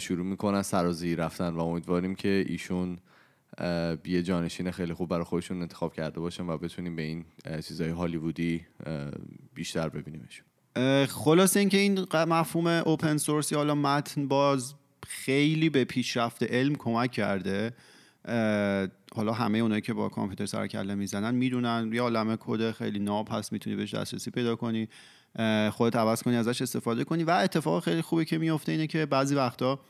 شروع 0.00 0.26
می‌کنن 0.26 0.62
سرازیر 0.62 1.24
رفتن 1.24 1.48
و 1.48 1.60
امیدواریم 1.60 2.14
که 2.14 2.44
ایشون 2.48 2.98
یه 4.04 4.22
جانشین 4.22 4.70
خیلی 4.70 4.94
خوب 4.94 5.08
برای 5.08 5.24
خودشون 5.24 5.62
انتخاب 5.62 5.94
کرده 5.94 6.20
باشن 6.20 6.46
و 6.46 6.58
بتونیم 6.58 6.96
به 6.96 7.02
این 7.02 7.24
چیزهای 7.68 7.90
هالیوودی 7.90 8.66
بیشتر 9.54 9.88
ببینیمشون 9.88 10.46
اه، 10.76 11.06
خلاصه 11.06 11.60
اینکه 11.60 11.78
این 11.78 12.06
مفهوم 12.14 12.66
اوپن 12.66 13.16
سورس 13.16 13.52
یا 13.52 13.58
حالا 13.58 13.74
متن 13.74 14.28
باز 14.28 14.74
خیلی 15.06 15.70
به 15.70 15.84
پیشرفت 15.84 16.42
علم 16.42 16.74
کمک 16.74 17.12
کرده. 17.12 17.74
حالا 19.14 19.32
همه 19.32 19.58
اونایی 19.58 19.80
که 19.80 19.92
با 19.92 20.08
کامپیوتر 20.08 20.46
سر 20.46 20.66
کله 20.66 20.94
می‌زنن 20.94 21.34
می‌دونن 21.34 21.90
یه 21.92 22.02
عالمه 22.02 22.36
کد 22.40 22.70
خیلی 22.70 22.98
ناب 22.98 23.28
هست 23.30 23.52
می‌تونی 23.52 23.76
بهش 23.76 23.94
دسترسی 23.94 24.30
پیدا 24.30 24.56
کنی. 24.56 24.88
خودت 25.72 25.96
عوض 25.96 26.22
کنی 26.22 26.36
ازش 26.36 26.62
استفاده 26.62 27.04
کنی. 27.04 27.24
و 27.24 27.30
اتفاق 27.30 27.84
خیلی 27.84 28.02
خوبی 28.02 28.24
که 28.24 28.38
میفته 28.38 28.72
اینه 28.72 28.86
که 28.86 29.06
بعضی 29.06 29.34
وقتا 29.34 29.80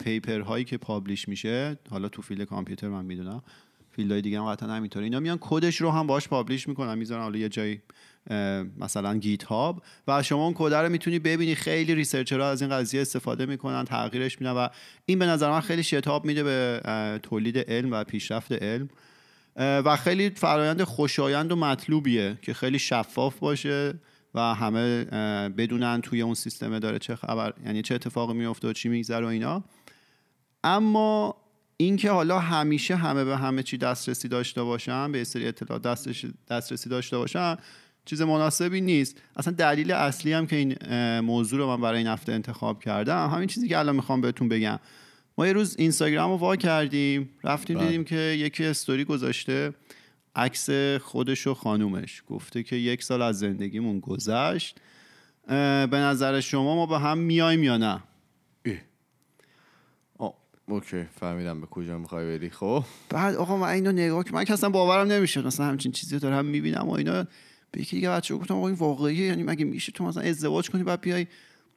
paper 0.00 0.40
هایی 0.40 0.64
که 0.64 0.78
publish 0.78 1.28
میشه 1.28 1.78
حالا 1.90 2.08
تو 2.08 2.22
field 2.22 2.42
کامپیوتر 2.42 2.88
من 2.88 3.04
می‌دونم 3.04 3.42
field 3.96 4.15
های 4.15 4.22
دیگه 4.22 4.40
هم 4.40 4.46
قطعا 4.46 4.68
همینطوره. 4.68 5.04
اینا 5.04 5.20
میان 5.20 5.38
کدش 5.40 5.76
رو 5.80 5.90
هم 5.90 6.06
باش 6.06 6.28
publish 6.28 6.68
می‌کنن. 6.68 6.98
می‌ذارن 6.98 7.22
حالا 7.22 7.38
یه 7.38 7.48
جایی 7.48 7.82
مثلا 8.78 9.14
GitHub 9.14 9.82
و 10.08 10.22
شما 10.22 10.44
اون 10.44 10.54
کد 10.56 10.74
رو 10.74 10.88
می‌تونی 10.88 11.18
ببینی. 11.18 11.54
خیلی 11.54 11.94
researcher 11.94 12.45
ها 12.45 12.50
از 12.50 12.62
این 12.62 12.70
قضیه 12.70 13.00
استفاده 13.00 13.46
می‌کنن 13.46 13.84
تغییرش 13.84 14.40
میدن. 14.40 14.52
و 14.52 14.68
این 15.06 15.18
به 15.18 15.26
نظر 15.26 15.50
من 15.50 15.60
خیلی 15.60 15.82
شتاب 15.82 16.24
میده 16.24 16.42
به 16.42 16.80
تولید 17.22 17.58
علم 17.58 17.92
و 17.92 18.04
پیشرفت 18.04 18.52
علم. 18.52 18.88
و 19.56 19.96
خیلی 19.96 20.30
فرایند 20.30 20.82
خوشایند 20.82 21.52
و 21.52 21.56
مطلوبیه 21.56 22.38
که 22.42 22.54
خیلی 22.54 22.78
شفاف 22.78 23.38
باشه. 23.38 23.94
و 24.34 24.40
همه 24.40 25.04
بدونن 25.48 26.00
توی 26.00 26.22
اون 26.22 26.34
سیستم 26.34 26.78
داره 26.78 26.98
چه 26.98 27.16
خبر 27.16 27.54
یعنی 27.66 27.82
چه 27.82 27.94
اتفاقی 27.94 28.34
میفته 28.34 28.68
و 28.68 28.72
چی 28.72 28.88
میگذره 28.88 29.26
و 29.26 29.28
اینا. 29.28 29.64
اما 30.64 31.36
اینکه 31.76 32.10
حالا 32.10 32.38
همیشه 32.38 32.96
همه 32.96 33.24
به 33.24 33.36
همه 33.36 33.62
چی 33.62 33.76
دسترسی 33.76 34.28
داشته 34.28 34.62
باشن 34.62 35.12
به 35.12 35.24
سری 35.24 35.46
اطلاعات 35.48 35.82
دسترسی, 36.48 36.88
داشته 36.88 37.18
باشن 37.18 37.56
چیز 38.04 38.22
مناسبی 38.22 38.80
نیست. 38.80 39.20
اصلا 39.36 39.54
دلیل 39.54 39.92
اصلی 39.92 40.32
هم 40.32 40.46
که 40.46 40.56
این 40.56 40.76
موضوع 41.20 41.58
رو 41.58 41.66
من 41.66 41.80
برای 41.80 41.98
این 41.98 42.06
هفته 42.06 42.32
انتخاب 42.32 42.82
کردم 42.82 43.30
همین 43.34 43.48
چیزی 43.48 43.68
که 43.68 43.78
الان 43.78 43.96
می‌خوام 43.96 44.20
بهتون 44.20 44.48
بگم. 44.48 44.78
ما 45.38 45.46
یه 45.46 45.52
روز 45.52 45.76
اینستاگرام 45.78 46.30
رو 46.30 46.36
وا 46.36 46.56
کردیم 46.56 47.30
رفتیم 47.44 47.78
بله. 47.78 47.86
دیدیم 47.86 48.04
که 48.04 48.16
یکی 48.16 48.64
استوری 48.64 49.04
گذاشته. 49.04 49.72
عکس 50.36 50.70
خودش 51.00 51.46
و 51.46 51.54
خانومش. 51.54 52.22
گفته 52.26 52.62
که 52.62 52.76
یک 52.76 53.02
سال 53.02 53.22
از 53.22 53.38
زندگیمون 53.38 54.00
گذشت. 54.00 54.80
به 55.46 55.96
نظر 55.96 56.40
شما 56.40 56.74
ما 56.74 56.86
با 56.86 56.98
هم 56.98 57.18
میایم 57.18 57.62
یا 57.62 57.76
نه؟ 57.76 58.02
اوکی. 60.66 61.04
فهمیدم 61.20 61.60
به 61.60 61.66
کجا 61.66 61.98
می‌خوای 61.98 62.38
بری. 62.38 62.50
خب. 62.50 62.84
بعد 63.10 63.34
آقا 63.34 63.56
من 63.56 63.68
اینو 63.68 63.92
نگاه 63.92 64.24
که 64.24 64.32
من 64.32 64.44
که 64.44 64.52
اصلا 64.52 64.70
باورم 64.70 65.12
نمیشه 65.12 65.46
مثلا 65.46 65.66
همچین 65.66 65.92
چیزی 65.92 66.18
دارم 66.18 66.44
می‌بینم 66.44 66.88
و 66.88 66.92
اینا. 66.92 67.26
به 67.70 67.80
یکی 67.80 67.96
دیگه 67.96 68.10
بچه 68.10 68.34
گفتم 68.34 68.54
آقا 68.54 68.68
این 68.68 68.76
واقعیه. 68.76 69.26
یعنی 69.26 69.42
مگه 69.42 69.64
میشه 69.64 69.92
تو 69.92 70.04
مثلا 70.04 70.22
ازدواج 70.22 70.70
کنی 70.70 70.82
بعد 70.82 71.00
بیای؟ 71.00 71.26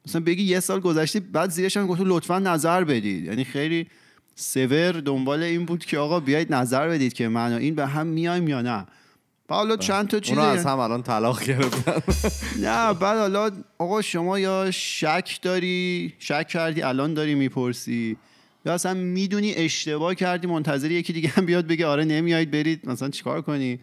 مثلا 0.06 0.20
بگی 0.20 0.42
یه 0.42 0.60
سال 0.60 0.80
گذشته 0.80 1.20
بعد 1.20 1.50
زیرش 1.50 1.76
هم 1.76 1.86
گفت 1.86 2.00
لطفا 2.04 2.38
نظر 2.38 2.84
بدید. 2.84 3.24
یعنی 3.24 3.44
خیلی 3.44 3.86
سور 4.38 4.92
دنبال 4.92 5.42
این 5.42 5.64
بود 5.64 5.84
که 5.84 5.98
آقا 5.98 6.20
بیایید 6.20 6.54
نظر 6.54 6.88
بدید 6.88 7.12
که 7.12 7.28
من 7.28 7.52
و 7.52 7.56
این 7.56 7.74
به 7.74 7.86
هم 7.86 8.06
میایم 8.06 8.48
یا 8.48 8.62
نه. 8.62 8.86
بعد 9.48 9.58
حالا 9.58 9.76
چند 9.76 10.08
تا 10.08 10.20
چیز 10.20 10.38
از 10.38 10.66
هم 10.66 10.78
الان 10.78 11.02
طلاق 11.02 11.44
گرفتن. 11.44 12.02
نه 12.66 12.94
بعد 12.94 13.18
حالا 13.18 13.50
آقا 13.78 14.02
شما 14.02 14.38
یا 14.38 14.70
شک 14.70 15.38
داری 15.42 16.12
شک 16.18 16.48
کردی 16.48 16.82
الان 16.82 17.14
داری 17.14 17.34
می‌پرسی؟ 17.34 18.16
یا 18.66 18.74
اصلا 18.74 18.94
می‌دونی 18.94 19.54
اشتباه 19.54 20.14
کردی 20.14 20.46
منتظر 20.46 20.90
یکی 20.90 21.12
دیگه 21.12 21.28
هم 21.28 21.46
بیاد 21.46 21.66
بگه 21.66 21.86
آره 21.86 22.04
نمیایید 22.04 22.50
برید 22.50 22.88
مثلا 22.88 23.08
چیکار 23.08 23.42
کنی؟ 23.42 23.80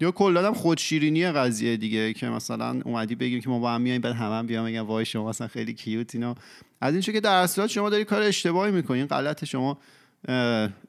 یا 0.00 0.10
کلا 0.10 0.46
هم 0.46 0.54
خودشیرینی 0.54 1.26
قضیه 1.32 1.76
دیگه 1.76 2.12
که 2.12 2.28
مثلا 2.28 2.80
اومدی 2.84 3.14
بگیم 3.14 3.40
که 3.40 3.48
ما 3.48 3.58
با 3.58 3.70
هم 3.70 3.80
میایم 3.80 4.00
بعد 4.00 4.14
همه 4.14 4.34
هم 4.34 4.46
بیان 4.46 4.66
بگن 4.66 4.80
وای 4.80 5.04
شما 5.04 5.28
مثلا 5.28 5.48
خیلی 5.48 5.74
کیوت 5.74 6.14
اینا. 6.14 6.34
از 6.80 6.94
این 6.94 7.02
که 7.02 7.20
در 7.20 7.34
اصل 7.34 7.66
شما 7.66 7.90
داری 7.90 8.04
کار 8.04 8.22
اشتباهی 8.22 8.72
می‌کنی 8.72 8.98
این 8.98 9.06
غلط 9.06 9.44
شما 9.44 9.78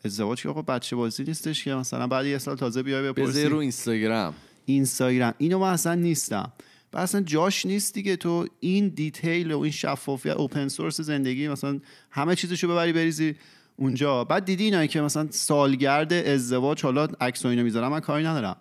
ازدواج 0.06 0.42
که 0.42 0.50
آقا 0.50 0.62
بچه 0.62 0.96
بازی 0.96 1.24
نیستش 1.24 1.64
که 1.64 1.74
مثلا 1.74 2.08
بعد 2.08 2.26
یه 2.26 2.38
سال 2.38 2.56
تازه 2.56 2.84
بیای 2.84 3.12
بپرسی. 3.12 3.46
رو 3.46 3.58
اینستاگرام. 3.58 4.34
اینستاگرام. 4.66 5.34
اینو 5.38 5.60
من 5.60 5.74
اصلا 5.74 5.96
نیستم. 5.96 6.52
و 6.94 6.98
اصلا 6.98 7.22
جاش 7.22 7.66
نیست 7.66 7.94
دیگه 7.94 8.16
تو 8.16 8.48
این 8.60 8.88
دیتیل 8.88 9.52
و 9.52 9.60
این 9.60 9.72
شفافیت 9.72 10.34
اوپن 10.34 10.68
سورس 10.68 11.02
زندگی 11.02 11.48
مثلا 11.48 11.80
همه 12.12 12.36
چیزشو 12.36 12.68
ببری 12.68 12.94
بریزی 12.94 13.36
اونجا. 13.76 14.24
بعد 14.24 14.46
دیدی 14.46 14.64
اینایی 14.64 14.88
که 14.88 15.02
مثلا 15.02 15.28
سالگرد 15.30 16.14
ازدواج 16.14 16.84
حالا 16.84 17.08
عکس 17.22 17.46
و 17.46 17.48
اینو 17.48 17.64
می‌ذارم 17.64 17.92
من 17.92 18.00
کاری 18.00 18.24
ندارم. 18.24 18.56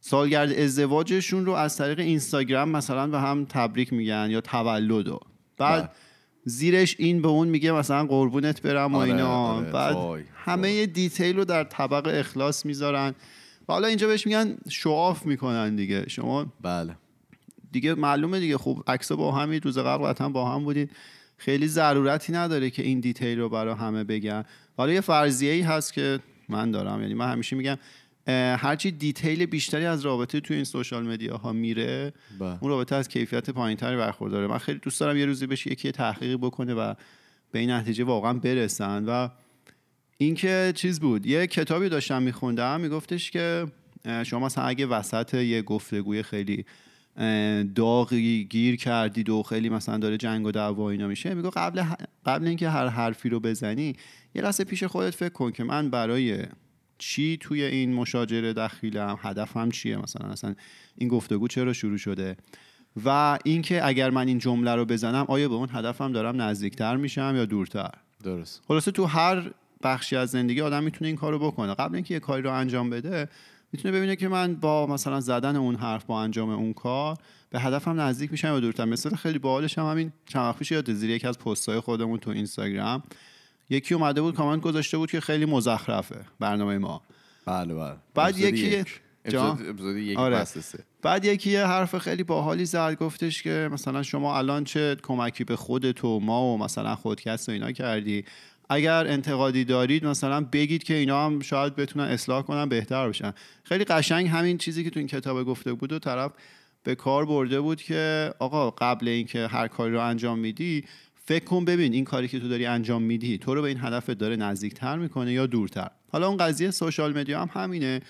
سالگرد 0.00 0.52
ازدواجشون 0.52 1.46
رو 1.46 1.52
از 1.52 1.76
طریق 1.76 1.98
اینستاگرام 1.98 2.68
مثلا 2.68 3.06
به 3.06 3.20
هم 3.20 3.44
تبریک 3.44 3.92
میگن 3.92 4.28
یا 4.30 4.40
تولد 4.40 5.08
و 5.08 5.20
بعد 5.58 5.82
بله. 5.82 5.90
زیرش 6.44 6.96
این 6.98 7.22
به 7.22 7.28
اون 7.28 7.48
میگه 7.48 7.72
مثلا 7.72 8.06
قربونت 8.06 8.62
برم 8.62 8.94
و 8.94 8.98
آره، 8.98 9.10
اینا. 9.10 9.28
آره، 9.28 9.70
بعد 9.70 9.94
وای، 9.94 10.22
همه 10.34 10.86
detail 10.86 11.36
رو 11.36 11.44
در 11.44 11.64
طبق 11.64 12.10
اخلاص 12.14 12.66
می‌ذارن. 12.66 13.14
و 13.68 13.72
حالا 13.72 13.88
اینجا 13.88 14.06
بهش 14.06 14.26
میگن 14.26 14.56
show 14.68 15.01
off 15.01 15.26
می‌کنن 15.26 15.76
دیگه. 15.76 16.08
شما 16.08 16.46
بله. 16.60 16.96
دیگه 17.72 17.94
معلومه 17.94 18.40
دیگه. 18.40 18.56
خوب 18.56 18.84
عکس 18.86 19.12
با 19.12 19.32
همین 19.32 19.60
روز 19.60 19.78
قبل 19.78 20.04
قطعا 20.04 20.28
با 20.28 20.54
هم 20.54 20.64
بودین. 20.64 20.88
خیلی 21.36 21.68
ضرورتی 21.68 22.32
نداره 22.32 22.70
که 22.70 22.82
این 22.82 23.00
detail 23.00 23.38
رو 23.38 23.48
برای 23.48 23.74
همه 23.74 24.04
بگن. 24.04 24.44
حالا 24.76 24.92
یه 24.92 25.00
فرضیه 25.00 25.52
ای 25.52 25.60
هست 25.60 25.92
که 25.92 26.18
من 26.48 26.70
دارم. 26.70 27.02
یعنی 27.02 27.14
من 27.14 27.32
همیشه 27.32 27.56
میگم 27.56 27.78
هرچی 28.32 28.90
detail 28.90 29.46
بیشتری 29.46 29.86
از 29.86 30.00
رابطه 30.00 30.40
توی 30.40 30.56
این 30.56 30.64
social 30.64 31.06
media 31.06 31.36
ها 31.36 31.52
میره 31.52 32.12
بله. 32.38 32.58
اون 32.60 32.70
رابطه 32.70 32.96
از 32.96 33.08
کیفیت 33.08 33.50
پایینتری 33.50 33.96
برخورداره 33.96 34.46
من 34.46 34.58
خیلی 34.58 34.78
دوست 34.78 35.00
دارم 35.00 35.16
یه 35.16 35.26
روزی 35.26 35.46
بشه 35.46 35.72
یکی 35.72 35.88
یه 35.88 35.92
تحقیقی 35.92 36.36
بکنه 36.36 36.74
و 36.74 36.94
به 37.50 37.58
این 37.58 37.70
نتیجه 37.70 38.04
واقعا 38.04 38.32
برسن 38.32 39.04
و 39.04 39.28
اینکه 40.18 40.72
چیز 40.76 41.00
بود 41.00 41.26
یه 41.26 41.46
کتابی 41.46 41.88
داشتم 41.88 42.22
میخوندم 42.22 42.80
میگفتش 42.80 43.30
که 43.30 43.66
شما 44.24 44.46
مثلا 44.46 44.64
اگه 44.64 44.86
وسط 44.86 45.34
یه 45.34 45.62
گفتگوی 45.62 46.22
خیلی 46.22 46.64
داغی 47.74 48.44
گیر 48.44 48.76
کردید 48.76 49.28
و 49.28 49.42
خیلی 49.42 49.68
مثلا 49.68 49.98
داره 49.98 50.16
جنگ 50.16 50.46
و 50.46 50.50
دعوا 50.50 50.90
اینا 50.90 51.06
میشه 51.06 51.34
میگه 51.34 51.50
قبل 51.50 51.82
قبل 52.26 52.46
اینکه 52.46 52.68
هر 52.68 52.86
حرفی 52.86 53.28
رو 53.28 53.40
بزنی 53.40 53.96
یه 54.34 54.42
لحظه 54.42 54.64
پیش 54.64 54.84
خودت 54.84 55.14
فکر 55.14 55.32
کن 55.32 55.50
که 55.50 55.64
من 55.64 55.90
برای 55.90 56.38
چی 56.98 57.36
توی 57.40 57.62
این 57.62 57.94
مشاجره 57.94 58.52
دخیلم؟ 58.52 59.18
هدفم 59.22 59.70
چیه 59.70 59.96
مثلا؟ 59.96 60.28
اصلا 60.28 60.54
این 60.96 61.08
گفتگو 61.08 61.48
چرا 61.48 61.72
شروع 61.72 61.96
شده؟ 61.96 62.36
و 63.04 63.38
اینکه 63.44 63.86
اگر 63.86 64.10
من 64.10 64.28
این 64.28 64.38
جمله 64.38 64.74
رو 64.74 64.84
بزنم 64.84 65.24
آیا 65.28 65.48
به 65.48 65.54
اون 65.54 65.68
هدفم 65.72 66.12
دارم 66.12 66.42
نزدیکتر 66.42 66.96
میشم 66.96 67.32
یا 67.36 67.44
دورتر؟ 67.44 67.90
درست. 68.24 68.62
خلاصه 68.68 68.90
تو 68.90 69.04
هر 69.04 69.50
بخشی 69.82 70.16
از 70.16 70.30
زندگی 70.30 70.60
آدم 70.60 70.84
می‌تونه 70.84 71.08
این 71.08 71.16
کارو 71.16 71.38
بکنه. 71.38 71.74
قبل 71.74 71.94
اینکه 71.94 72.14
یه 72.14 72.20
کاری 72.20 72.42
رو 72.42 72.52
انجام 72.52 72.90
بده 72.90 73.28
می‌تونه 73.72 73.98
ببینه 73.98 74.16
که 74.16 74.28
من 74.28 74.54
با 74.54 74.86
مثلا 74.86 75.20
زدن 75.20 75.56
اون 75.56 75.74
حرف 75.74 76.04
با 76.04 76.22
انجام 76.22 76.50
اون 76.50 76.72
کار 76.72 77.16
به 77.50 77.60
هدفم 77.60 78.00
نزدیک 78.00 78.30
میشم 78.30 78.48
یا 78.48 78.60
دورتر. 78.60 78.84
مثل 78.84 79.16
خیلی 79.16 79.38
باحالش 79.38 79.78
هم 79.78 79.90
همین 79.90 80.12
چند 80.26 80.42
وقت 80.42 80.58
پیش 80.58 80.70
یاد 80.72 80.92
زیر 80.92 81.10
یکی 81.10 81.26
از 81.26 81.38
پست‌های 81.38 81.80
خودمون 81.80 82.18
تو 82.18 82.30
اینستاگرام 82.30 83.02
یکی 83.70 83.94
اومده 83.94 84.22
بود 84.22 84.34
کامنت 84.34 84.60
گذاشته 84.62 84.98
بود 84.98 85.10
که 85.10 85.20
خیلی 85.20 85.44
مزخرفه 85.44 86.20
برنامه 86.40 86.78
ما 86.78 87.02
بله 87.46 87.74
بله 87.74 87.96
بعد 88.14 88.38
یکی- 88.38 88.66
یک. 88.66 89.00
جان؟ 89.28 89.50
اپیزود 89.50 89.68
اپیزود 89.68 89.96
یک 89.96 90.18
آره. 90.18 90.46
بعد 91.02 91.24
یکی 91.24 91.50
یه 91.50 91.66
حرف 91.66 91.98
خیلی 91.98 92.22
باحالی 92.22 92.64
زد 92.64 92.94
گفتش 92.94 93.42
که 93.42 93.68
مثلا 93.72 94.02
شما 94.02 94.38
الان 94.38 94.64
چه 94.64 94.96
کمکی 95.02 95.44
به 95.44 95.56
خودت 95.56 96.04
و 96.04 96.20
ما 96.20 96.42
و 96.54 96.58
مثلا 96.58 96.94
خودکست 96.94 97.48
و 97.48 97.52
اینا 97.52 97.72
کردی 97.72 98.24
اگر 98.68 99.06
انتقادی 99.06 99.64
دارید 99.64 100.06
مثلا 100.06 100.40
بگید 100.52 100.82
که 100.82 100.94
اینا 100.94 101.26
هم 101.26 101.40
شاید 101.40 101.76
بتونن 101.76 102.04
اصلاح 102.04 102.42
کنن 102.42 102.68
بهتر 102.68 103.08
بشن 103.08 103.32
خیلی 103.64 103.84
قشنگ 103.84 104.28
همین 104.28 104.58
چیزی 104.58 104.84
که 104.84 104.90
تو 104.90 105.00
این 105.00 105.06
کتاب 105.08 105.44
گفته 105.44 105.72
بود 105.72 105.92
و 105.92 105.98
طرف 105.98 106.32
به 106.82 106.94
کار 106.94 107.26
برده 107.26 107.60
بود 107.60 107.82
که 107.82 108.32
آقا 108.38 108.70
قبل 108.70 109.08
اینکه 109.08 109.46
هر 109.46 109.68
کاری 109.68 109.92
رو 109.92 110.00
انجام 110.00 110.38
میدی 110.38 110.84
فکر 111.28 111.44
کن 111.44 111.64
ببین 111.64 111.92
این 111.92 112.04
کاری 112.04 112.28
که 112.28 112.40
تو 112.40 112.48
داری 112.48 112.66
انجام 112.66 113.02
میدی 113.02 113.38
تو 113.38 113.54
رو 113.54 113.62
به 113.62 113.68
این 113.68 113.78
هدف 113.80 114.10
داره 114.10 114.36
نزدیکتر 114.36 114.98
می‌کنه 114.98 115.32
یا 115.32 115.46
دورتر؟ 115.46 115.90
حالا 116.12 116.28
اون 116.28 116.36
قضیه 116.36 116.70
سوشال 116.70 117.18
مدیا 117.18 117.42
هم 117.42 117.62
همینه. 117.62 118.00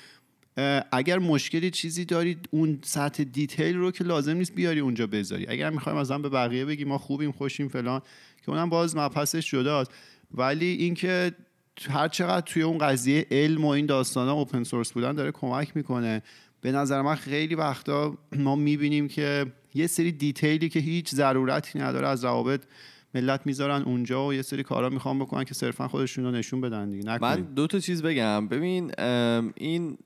اگر 0.93 1.19
مشکلی 1.19 1.71
چیزی 1.71 2.05
دارید 2.05 2.49
اون 2.51 2.79
سطح 2.83 3.25
دیتیل 3.25 3.77
رو 3.77 3.91
که 3.91 4.05
لازم 4.05 4.37
نیست 4.37 4.55
بیاری 4.55 4.81
اونجا 4.81 5.07
بذاری. 5.07 5.47
اگر 5.49 5.71
می‌خوایم 5.71 5.99
مثلا 5.99 6.19
به 6.19 6.29
بقیه 6.29 6.65
بگی 6.65 6.85
ما 6.85 6.99
خوبیم 6.99 7.33
خوشیم 7.33 7.69
فلان 7.69 8.01
که 8.45 8.51
اونم 8.51 8.69
باز 8.69 8.97
مبحثش 8.97 9.51
جداست. 9.51 9.91
ولی 10.35 10.67
اینکه 10.67 11.33
هر 11.91 12.09
چقدر 12.09 12.41
توی 12.41 12.63
اون 12.63 12.79
قضیه 12.79 13.27
علم 13.31 13.65
و 13.65 13.69
این 13.69 13.87
داستانا 13.87 14.33
اوپن 14.33 14.65
سورس 14.65 14.93
بودن 14.93 15.13
داره 15.13 15.33
کمک 15.33 15.77
می‌کنه. 15.77 16.23
به 16.61 16.73
نظر 16.73 17.03
من 17.03 17.15
خیلی 17.15 17.55
وقتا 17.55 18.19
ما 18.37 18.57
می‌بینیم 18.57 19.09
که 19.09 19.47
یه 19.75 19.87
سری 19.87 20.13
دیتیلی 20.13 20.69
که 20.69 20.81
هیچ 20.81 21.11
ضرورتی 21.11 21.79
نداره 21.79 22.09
از 22.09 22.25
روابط 22.25 22.63
ملت 23.15 23.47
می‌ذارن 23.47 23.83
اونجا 23.83 24.27
و 24.27 24.35
یه 24.35 24.43
سری 24.43 24.63
کارا 24.63 24.89
می‌خوان 24.89 25.19
بکنن 25.19 25.45
که 25.45 25.55
صرفا 25.55 25.89
خودشون 25.89 26.25
رو 26.25 26.31
نشون 26.31 26.61
بدن 26.61 26.91
دیگه. 26.91 27.05
من 27.07 27.15
نکنید 27.15 27.55
دو 27.55 27.67
تا 27.67 27.79
چیز 27.79 28.03
بگم. 28.03 28.49
ببین 28.49 28.93
این 29.57 29.99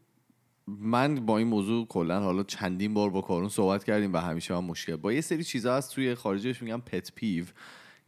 من 0.66 1.26
با 1.26 1.38
این 1.38 1.48
موضوع 1.48 1.86
کلا 1.86 2.20
حالا 2.20 2.42
چندین 2.42 2.94
بار 2.94 3.10
با 3.10 3.20
کارون 3.20 3.48
صحبت 3.48 3.84
کردیم 3.84 4.12
و 4.12 4.16
همیشه 4.16 4.54
من 4.54 4.64
مشکل. 4.64 4.96
با 4.96 5.12
یه 5.12 5.20
سری 5.20 5.44
چیزا 5.44 5.76
هست 5.76 5.94
توی 5.94 6.14
خارجش 6.14 6.62
میگم 6.62 6.80
پت 6.80 7.12
پیو 7.14 7.44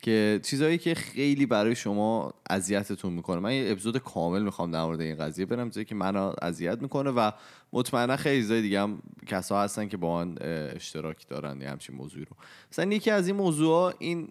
که 0.03 0.41
چیزایی 0.43 0.79
که 0.79 0.95
خیلی 0.95 1.47
برای 1.47 1.75
شما 1.75 2.35
اذیتتون 2.51 3.13
می‌کنه. 3.13 3.41
من 3.41 3.53
یه 3.53 3.73
اپیزود 3.73 3.99
کامل 3.99 4.43
می‌خوام 4.43 4.71
در 4.71 4.85
مورد 4.85 5.01
این 5.01 5.17
قضیه 5.17 5.47
برم 5.47 5.71
چیزی 5.71 5.85
که 5.85 5.95
منو 5.95 6.33
اذیت 6.43 6.83
می‌کنه 6.83 7.11
و 7.11 7.31
مطمئنا 7.73 8.17
خیلی 8.17 8.43
چیزای 8.43 8.63
دیگه 8.63 8.81
هم 8.81 9.03
کسا 9.27 9.63
هستن 9.63 9.89
که 9.89 9.97
با 9.97 10.25
من 10.25 10.37
اشتراک 10.75 11.29
دارن 11.29 11.61
یه 11.61 11.71
همچین 11.71 11.97
موضوعی 11.97 12.25
رو. 12.25 12.37
مثلا 12.73 12.93
یکی 12.93 13.11
از 13.11 13.27
این 13.27 13.37
موضوع 13.37 13.95
این 13.99 14.29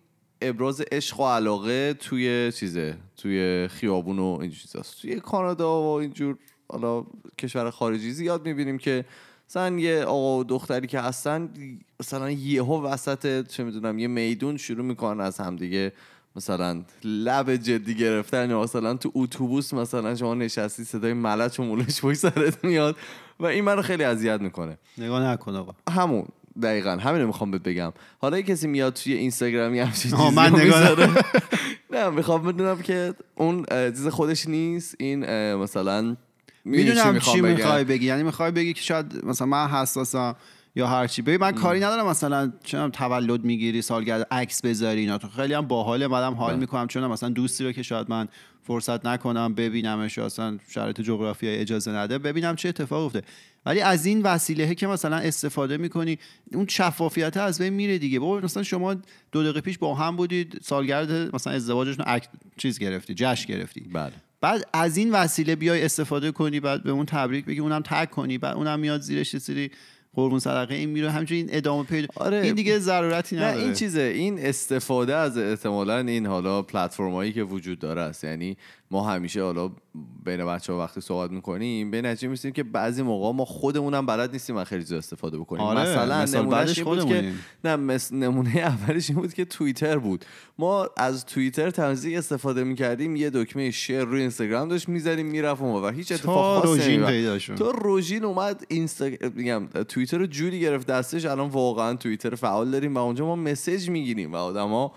ابراز 0.49 0.81
عشق 0.91 1.19
و 1.19 1.27
علاقه 1.27 1.93
توی 1.93 2.51
چیزه 2.51 2.97
توی 3.17 3.67
خیابون 3.67 4.19
و 4.19 4.37
این 4.41 4.51
چیزاست. 4.51 5.01
توی 5.01 5.19
کانادا 5.19 5.81
و 5.81 5.85
اینجور 5.85 6.37
حالا 6.69 7.05
کشور 7.37 7.69
خارجی 7.69 8.11
زیاد 8.11 8.45
می‌بینیم 8.45 8.77
که 8.77 9.05
مثلا 9.49 9.79
یه 9.79 10.03
آقا 10.03 10.37
و 10.37 10.43
دختری 10.43 10.87
که 10.87 10.99
هستن 10.99 11.49
مثلا 11.99 12.31
یهو 12.31 12.81
وسط 12.81 13.47
چه 13.47 13.63
می‌دونم 13.63 13.99
یه 13.99 14.07
میدون 14.07 14.57
شروع 14.57 14.85
می‌کنن 14.85 15.21
از 15.21 15.37
همدیگه 15.37 15.91
مثلا 16.35 16.83
لب 17.03 17.55
جدی 17.55 17.95
گرفتن 17.95 18.49
یا 18.49 18.61
مثلا 18.61 18.93
تو 18.93 19.11
اتوبوس 19.15 19.73
مثلا 19.73 20.15
شما 20.15 20.33
نشستی 20.33 20.83
صدای 20.83 21.13
ملچ 21.13 21.59
و 21.59 21.63
مولش 21.63 22.01
پشت 22.01 22.19
سرت 22.19 22.65
میاد 22.65 22.95
و 23.39 23.45
این 23.45 23.63
منو 23.63 23.81
خیلی 23.81 24.03
اذیت 24.03 24.41
می‌کنه. 24.41 24.77
نگاه 24.97 25.23
نکن 25.23 25.55
آقا. 25.55 25.75
همون. 25.89 26.25
دقیقا. 26.61 26.91
همین 26.91 27.21
رو 27.21 27.27
می‌خوام 27.27 27.51
بهت 27.51 27.63
بگم. 27.63 27.93
حالا 28.21 28.37
یه 28.37 28.43
کسی 28.43 28.67
میاد 28.67 28.93
توی 28.93 29.13
اینستاگرام 29.13 29.75
یه 29.75 29.85
همچین 29.85 30.11
چیزی 30.11 30.29
من 30.35 30.55
نگاه. 30.55 31.09
نه 31.93 32.09
می‌خوام 32.09 32.43
بدونم 32.43 32.81
که 32.81 33.13
اون 33.35 33.65
چیز 33.69 34.07
خودش 34.07 34.47
نیست. 34.47 34.95
این 34.99 35.53
مثلا 35.55 36.15
می‌دونم 36.65 37.19
چی؟ 37.19 37.41
می‌خوای 37.41 37.83
بگی. 37.83 38.05
یعنی 38.05 38.23
می‌خوای 38.23 38.51
بگی 38.51 38.73
که 38.73 38.81
شاید 38.81 39.25
مثلا 39.25 39.47
من 39.47 39.67
حساسم 39.67 40.35
یا 40.75 40.87
هر 40.87 41.07
چی. 41.07 41.21
ببین 41.21 41.39
من 41.39 41.51
کاری 41.51 41.79
ندارم 41.79 42.07
مثلا 42.07 42.53
چون 42.63 42.91
تولد 42.91 43.43
می‌گیری 43.43 43.81
سالگرد 43.81 44.27
عکس 44.31 44.61
بذاری 44.61 44.99
اینا. 44.99 45.17
تو 45.17 45.27
خیلی 45.27 45.53
هم 45.53 45.67
باحاله. 45.67 46.07
منم 46.07 46.33
حال. 46.33 46.59
می‌کنم. 46.59 46.87
چون 46.87 47.07
مثلا 47.07 47.29
دوستی 47.29 47.63
رو 47.63 47.71
که 47.71 47.83
شاید 47.83 48.09
من 48.09 48.27
فرصت 48.61 49.05
نکنم 49.05 49.53
ببینمش 49.53 50.19
اصلا 50.19 50.59
شرایط 50.69 51.01
جغرافیایی 51.01 51.57
اجازه 51.57 51.91
نده 51.91 52.17
ببینم 52.17 52.55
چه 52.55 52.69
اتفاق 52.69 53.05
افتاده. 53.05 53.25
ولی 53.65 53.81
از 53.81 54.05
این 54.05 54.21
وسیله 54.21 54.75
که 54.75 54.87
مثلا 54.87 55.15
استفاده 55.15 55.77
می‌کنی 55.77 56.17
اون 56.53 56.67
شفافیت 56.67 57.37
از 57.37 57.61
بین 57.61 57.73
میره 57.73 57.97
دیگه. 57.97 58.19
بابا 58.19 58.39
مثلا 58.39 58.63
شما 58.63 58.95
دو 59.31 59.43
دقیقه 59.43 59.61
پیش 59.61 59.77
با 59.77 59.95
هم 59.95 60.15
بودید 60.15 60.59
سالگرد 60.63 61.35
مثلا 61.35 61.53
ازدواجشون 61.53 62.05
اک... 62.07 62.27
چیز 62.57 62.79
گرفتی 62.79 63.13
جشن 63.17 63.53
گرفتی. 63.53 63.81
بله. 63.93 64.13
بعد 64.41 64.69
از 64.73 64.97
این 64.97 65.11
وسیله 65.11 65.55
بیای 65.55 65.85
استفاده 65.85 66.31
کنی 66.31 66.59
بعد 66.59 66.83
به 66.83 66.91
اون 66.91 67.05
تبریک 67.05 67.45
بگی 67.45 67.59
اونم 67.59 67.81
تگ 67.85 68.09
کنی 68.09 68.37
بعد 68.37 68.55
اونم 68.55 68.79
میاد 68.79 69.01
زیرش 69.01 69.37
سری 69.37 69.71
قربون 70.15 70.39
صدقه 70.39 70.75
این 70.75 70.89
میره 70.89 71.11
همچنین 71.11 71.45
این 71.47 71.57
ادامه 71.57 71.83
پیدا. 71.83 72.07
آره. 72.15 72.37
این 72.37 72.55
دیگه 72.55 72.79
ضرورتی 72.79 73.35
نه 73.35 73.41
نداره. 73.41 73.63
این 73.63 73.73
چیزه 73.73 74.01
این 74.01 74.39
استفاده 74.39 75.15
از 75.15 75.37
احتمالا 75.37 75.97
این 75.97 76.25
حالا 76.25 76.61
پلتفرمایی 76.61 77.33
که 77.33 77.43
وجود 77.43 77.79
داره 77.79 78.01
است. 78.01 78.23
یعنی 78.23 78.57
ما 78.91 79.09
همیشه 79.09 79.43
حالا 79.43 79.71
بین 80.25 80.45
بچه 80.45 80.73
ها 80.73 80.79
وقتی 80.79 81.01
صحبت 81.01 81.31
می‌کنیم 81.31 81.91
به 81.91 82.01
نتیجه 82.01 82.27
می‌رسیم 82.27 82.51
که 82.51 82.63
بعضی 82.63 83.01
موقع 83.01 83.37
ما 83.37 83.45
خودمونم 83.45 84.05
بلد 84.05 84.31
نیستیم 84.31 84.57
از 84.57 84.67
خیلی 84.67 84.83
زیاد 84.83 84.97
استفاده 84.97 85.37
بکنیم. 85.37 85.61
آره، 85.61 85.81
مثلا 85.81 86.25
نمونهش 86.25 86.53
بعدش 86.53 86.77
این 86.77 86.85
بود 86.85 87.05
که. 87.05 87.31
نه 87.63 87.75
مس- 87.75 88.13
نمونه 88.13 88.57
اولش 88.57 89.09
این 89.09 89.19
بود 89.19 89.33
که 89.33 89.45
توییتر 89.45 89.97
بود. 89.97 90.25
ما 90.57 90.89
از 90.97 91.25
توییتر 91.25 91.69
تنظیق 91.69 92.17
استفاده 92.17 92.63
می‌کردیم 92.63 93.15
یه 93.15 93.29
دکمه 93.29 93.71
شیر 93.71 94.03
روی 94.03 94.21
اینستاگرام 94.21 94.69
داشت 94.69 94.89
می‌زدیم 94.89 95.25
می‌رفت 95.25 95.61
و 95.61 95.89
هیچ 95.89 96.11
اتفاق 96.11 96.65
خاصی 96.65 96.97
تو 97.55 97.71
روژین 97.71 98.25
اومد 98.25 98.65
اینستا 98.67 99.09
میگم 99.35 99.67
توییتر 99.67 100.17
رو 100.17 100.25
جوری 100.25 100.59
گرفت 100.59 100.87
دستش 100.87 101.25
الان 101.25 101.49
واقعا 101.49 101.93
توییتر 101.93 102.35
فعال 102.35 102.71
داریم 102.71 102.95
و 102.95 102.97
اونجا 102.97 103.25
ما 103.25 103.35
مسیج 103.35 103.89
می‌گیریم 103.89 104.33
و 104.33 104.35
آدما 104.35 104.93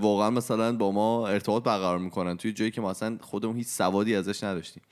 واقعا 0.00 0.30
مثلا 0.30 0.76
با 0.76 0.92
ما 0.92 1.28
ارتباط 1.28 1.62
برقرار 1.62 1.98
می‌کنن. 1.98 2.36
توی 2.36 2.52
جایی 2.52 2.70
که 2.70 2.80
ما 2.80 2.90
اصلا 2.90 3.18
خودمون 3.20 3.56
هیچ 3.56 3.66
سوادی 3.66 4.14
ازش 4.14 4.44
نداشتیم. 4.44 4.82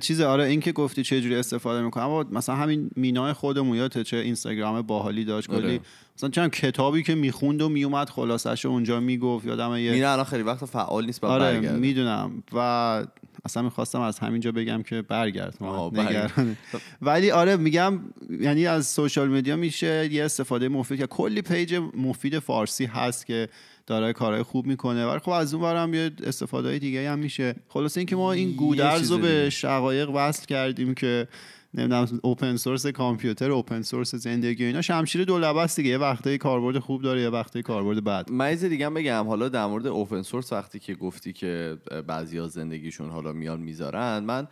چیز 0.00 0.20
آره 0.20 0.44
این 0.44 0.60
که 0.60 0.72
گفتی 0.72 1.02
چه 1.02 1.20
جوری 1.20 1.34
استفاده 1.34 1.82
می‌کنم. 1.82 2.04
اما 2.04 2.24
مثلا 2.30 2.54
همین 2.54 2.90
مینای 2.96 3.32
خودمون 3.32 3.76
یادته 3.76 4.04
چه 4.04 4.16
اینستاگرام 4.16 4.82
باحالی 4.82 5.24
داشت 5.24 5.48
کلی 5.48 5.56
آره. 5.56 5.80
مثلا 6.16 6.30
چند 6.30 6.50
کتابی 6.50 7.02
که 7.02 7.14
می‌خوند 7.14 7.62
و 7.62 7.68
میومد 7.68 8.10
خلاصش 8.10 8.66
اونجا 8.66 9.00
می‌گفت 9.00 9.46
یادم 9.46 9.76
یه 9.76 9.92
میره 9.92 10.08
الان 10.08 10.24
خیلی 10.24 10.42
وقت 10.42 10.64
فعال 10.64 11.06
نیست 11.06 11.24
آره 11.24 11.60
می‌دونم. 11.60 12.42
و 12.52 13.06
اصلا 13.44 13.62
می‌خواستم 13.62 14.00
از 14.00 14.18
همینجا 14.18 14.52
بگم 14.52 14.82
که 14.82 15.02
برگرد 15.02 15.56
نگرانه. 15.92 16.56
ولی 17.02 17.30
آره 17.30 17.56
میگم 17.56 18.00
یعنی 18.40 18.66
از 18.66 18.86
social 18.86 19.28
media 19.28 19.56
میشه 19.56 20.08
یه 20.12 20.24
استفاده 20.24 20.68
مفید 20.68 20.98
که 20.98 21.06
کلی 21.06 21.42
page 21.42 21.80
مفید 21.96 22.38
فارسی 22.38 22.84
هست 22.84 23.26
که 23.26 23.48
داره 23.86 24.12
کارهای 24.12 24.42
خوب 24.42 24.66
می‌کنه 24.66 25.06
ولی 25.06 25.18
خب 25.18 25.30
از 25.30 25.54
اون 25.54 25.62
برم 25.62 25.94
یه 25.94 26.10
استفاده 26.24 26.68
های 26.68 26.78
دیگه 26.78 27.10
هم 27.10 27.18
میشه 27.18 27.54
خلاصه 27.68 28.00
اینکه 28.00 28.16
ما 28.16 28.32
این 28.32 28.52
گودرز 28.52 29.12
رو. 29.12 29.18
به 29.18 29.50
شقایق 29.50 30.10
وصل 30.10 30.46
کردیم 30.46 30.94
که 30.94 31.28
نمی‌دونم 31.74 32.20
اوپن 32.22 32.56
سورس 32.56 32.86
کامپیوتر 32.86 33.50
اوپن 33.50 33.82
سورس 33.82 34.14
زندگی 34.14 34.64
و 34.64 34.66
اینا. 34.66 34.82
شمشیر 34.82 35.24
دو 35.24 35.34
است 35.44 35.76
دیگه. 35.76 35.90
یه 35.90 35.98
وقتایی 35.98 36.38
کاربرد 36.38 36.78
خوب 36.78 37.02
داره 37.02 37.20
یه 37.20 37.28
وقتایی 37.28 37.62
کاربرد 37.62 38.04
بد. 38.04 38.30
من 38.30 38.54
دیگه 38.54 38.86
هم 38.86 38.94
بگم. 38.94 39.24
حالا 39.28 39.48
در 39.48 39.66
مورد 39.66 39.86
اوپن 39.86 40.22
سورس 40.22 40.52
وقتی 40.52 40.78
که 40.78 40.94
گفتی 40.94 41.32
که 41.32 41.78
بعضی 42.06 42.48
زندگیشون 42.48 43.10
حالا 43.10 43.32
میان 43.32 43.60
می‌ذارن 43.60 44.18
من 44.18 44.48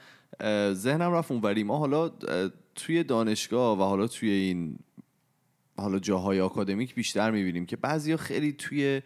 ذهنم 0.72 1.12
رفت 1.12 1.30
اونوری. 1.30 1.62
ما 1.62 1.78
حالا 1.78 2.10
توی 2.74 3.04
دانشگاه 3.04 3.78
و 3.78 3.82
حالا 3.82 4.06
توی 4.06 4.30
این 4.30 4.78
حالا 5.76 5.98
جاهای 5.98 6.40
آکادمیک 6.40 6.94
بیشتر 6.94 7.30
می‌بینیم 7.30 7.66
که 7.66 7.76
بعضیا 7.76 8.16
خیلی 8.16 8.52
توی 8.52 9.02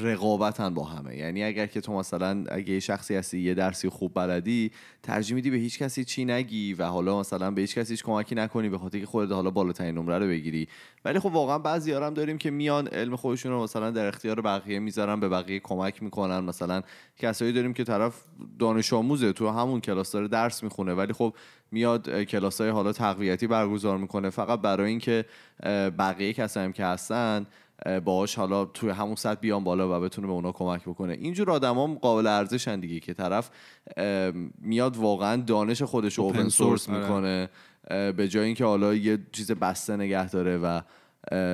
رقابتن 0.00 0.74
با 0.74 0.84
همه. 0.84 1.16
یعنی 1.16 1.44
اگر 1.44 1.66
که 1.66 1.80
تو 1.80 1.92
مثلا 1.92 2.44
اگه 2.50 2.80
شخصی 2.80 3.14
هستی 3.14 3.40
یه 3.40 3.54
درسی 3.54 3.88
خوب 3.88 4.14
بلدی 4.14 4.70
ترجیح 5.02 5.34
میدی 5.34 5.50
به 5.50 5.56
هیچ 5.56 5.78
کسی 5.78 6.04
چی 6.04 6.24
نگی 6.24 6.74
و 6.74 6.84
حالا 6.84 7.20
مثلا 7.20 7.50
به 7.50 7.60
هیچ 7.60 7.78
کسی 7.78 7.92
هیچ 7.92 8.04
کمکی 8.04 8.34
نکنی 8.34 8.68
به 8.68 8.78
خاطر 8.78 8.98
که 8.98 9.06
خودت 9.06 9.32
حالا 9.32 9.50
بالاترین 9.50 9.94
نمره 9.98 10.18
رو 10.18 10.26
بگیری. 10.26 10.68
ولی 11.04 11.18
خب 11.18 11.26
واقعا 11.26 11.58
بعضی 11.58 11.92
هم 11.92 12.14
داریم 12.14 12.38
که 12.38 12.50
میان 12.50 12.88
علم 12.88 13.16
خودشون 13.16 13.52
رو 13.52 13.62
مثلا 13.62 13.90
در 13.90 14.06
اختیار 14.06 14.40
بقیه 14.40 14.78
می‌ذارن 14.78 15.20
به 15.20 15.28
بقیه 15.28 15.60
کمک 15.60 16.02
می‌کنن. 16.02 16.40
مثلا 16.40 16.82
کسایی 17.16 17.52
داریم 17.52 17.74
که 17.74 17.84
طرف 17.84 18.22
دانش 18.58 18.92
آموزه 18.92 19.32
تو 19.32 19.48
همون 19.48 19.80
کلاس 19.80 20.12
داره 20.12 20.28
درس 20.28 20.62
می‌خونه 20.62 20.94
ولی 20.94 21.12
خب 21.12 21.34
میاد 21.70 22.22
کلاس 22.22 22.60
های 22.60 22.70
حالا 22.70 22.92
تقویتی 22.92 23.46
برگزار 23.46 23.98
می‌کنه. 23.98 24.30
فقط 24.30 24.60
برای 24.60 24.90
اینکه 24.90 25.24
بقیه 25.98 26.32
کسایی 26.32 26.72
که 26.72 26.84
هستن 26.84 27.46
باهاش 28.04 28.34
حالا 28.34 28.64
توی 28.64 28.90
همون 28.90 29.14
سطح 29.14 29.40
بیان 29.40 29.64
بالا 29.64 29.98
و 29.98 30.02
بتونه 30.02 30.26
به 30.26 30.32
اونا 30.32 30.52
کمک 30.52 30.82
بکنه 30.82 31.12
اینجور 31.12 31.50
آدما 31.50 31.86
قابل 31.94 32.26
ارزشن 32.26 32.80
دیگه 32.80 33.00
که 33.00 33.14
طرف 33.14 33.50
میاد 34.58 34.96
واقعا 34.96 35.36
دانش 35.36 35.82
خودش 35.82 36.14
رو 36.14 36.24
اوپن 36.24 36.48
سورس. 36.48 36.88
می‌کنه 36.88 37.48
به 37.88 38.28
جای 38.28 38.46
اینکه 38.46 38.64
حالا 38.64 38.94
یه 38.94 39.18
چیز 39.32 39.50
بسته 39.52 39.96
نگه 39.96 40.30
داره 40.30 40.58
و 40.58 40.80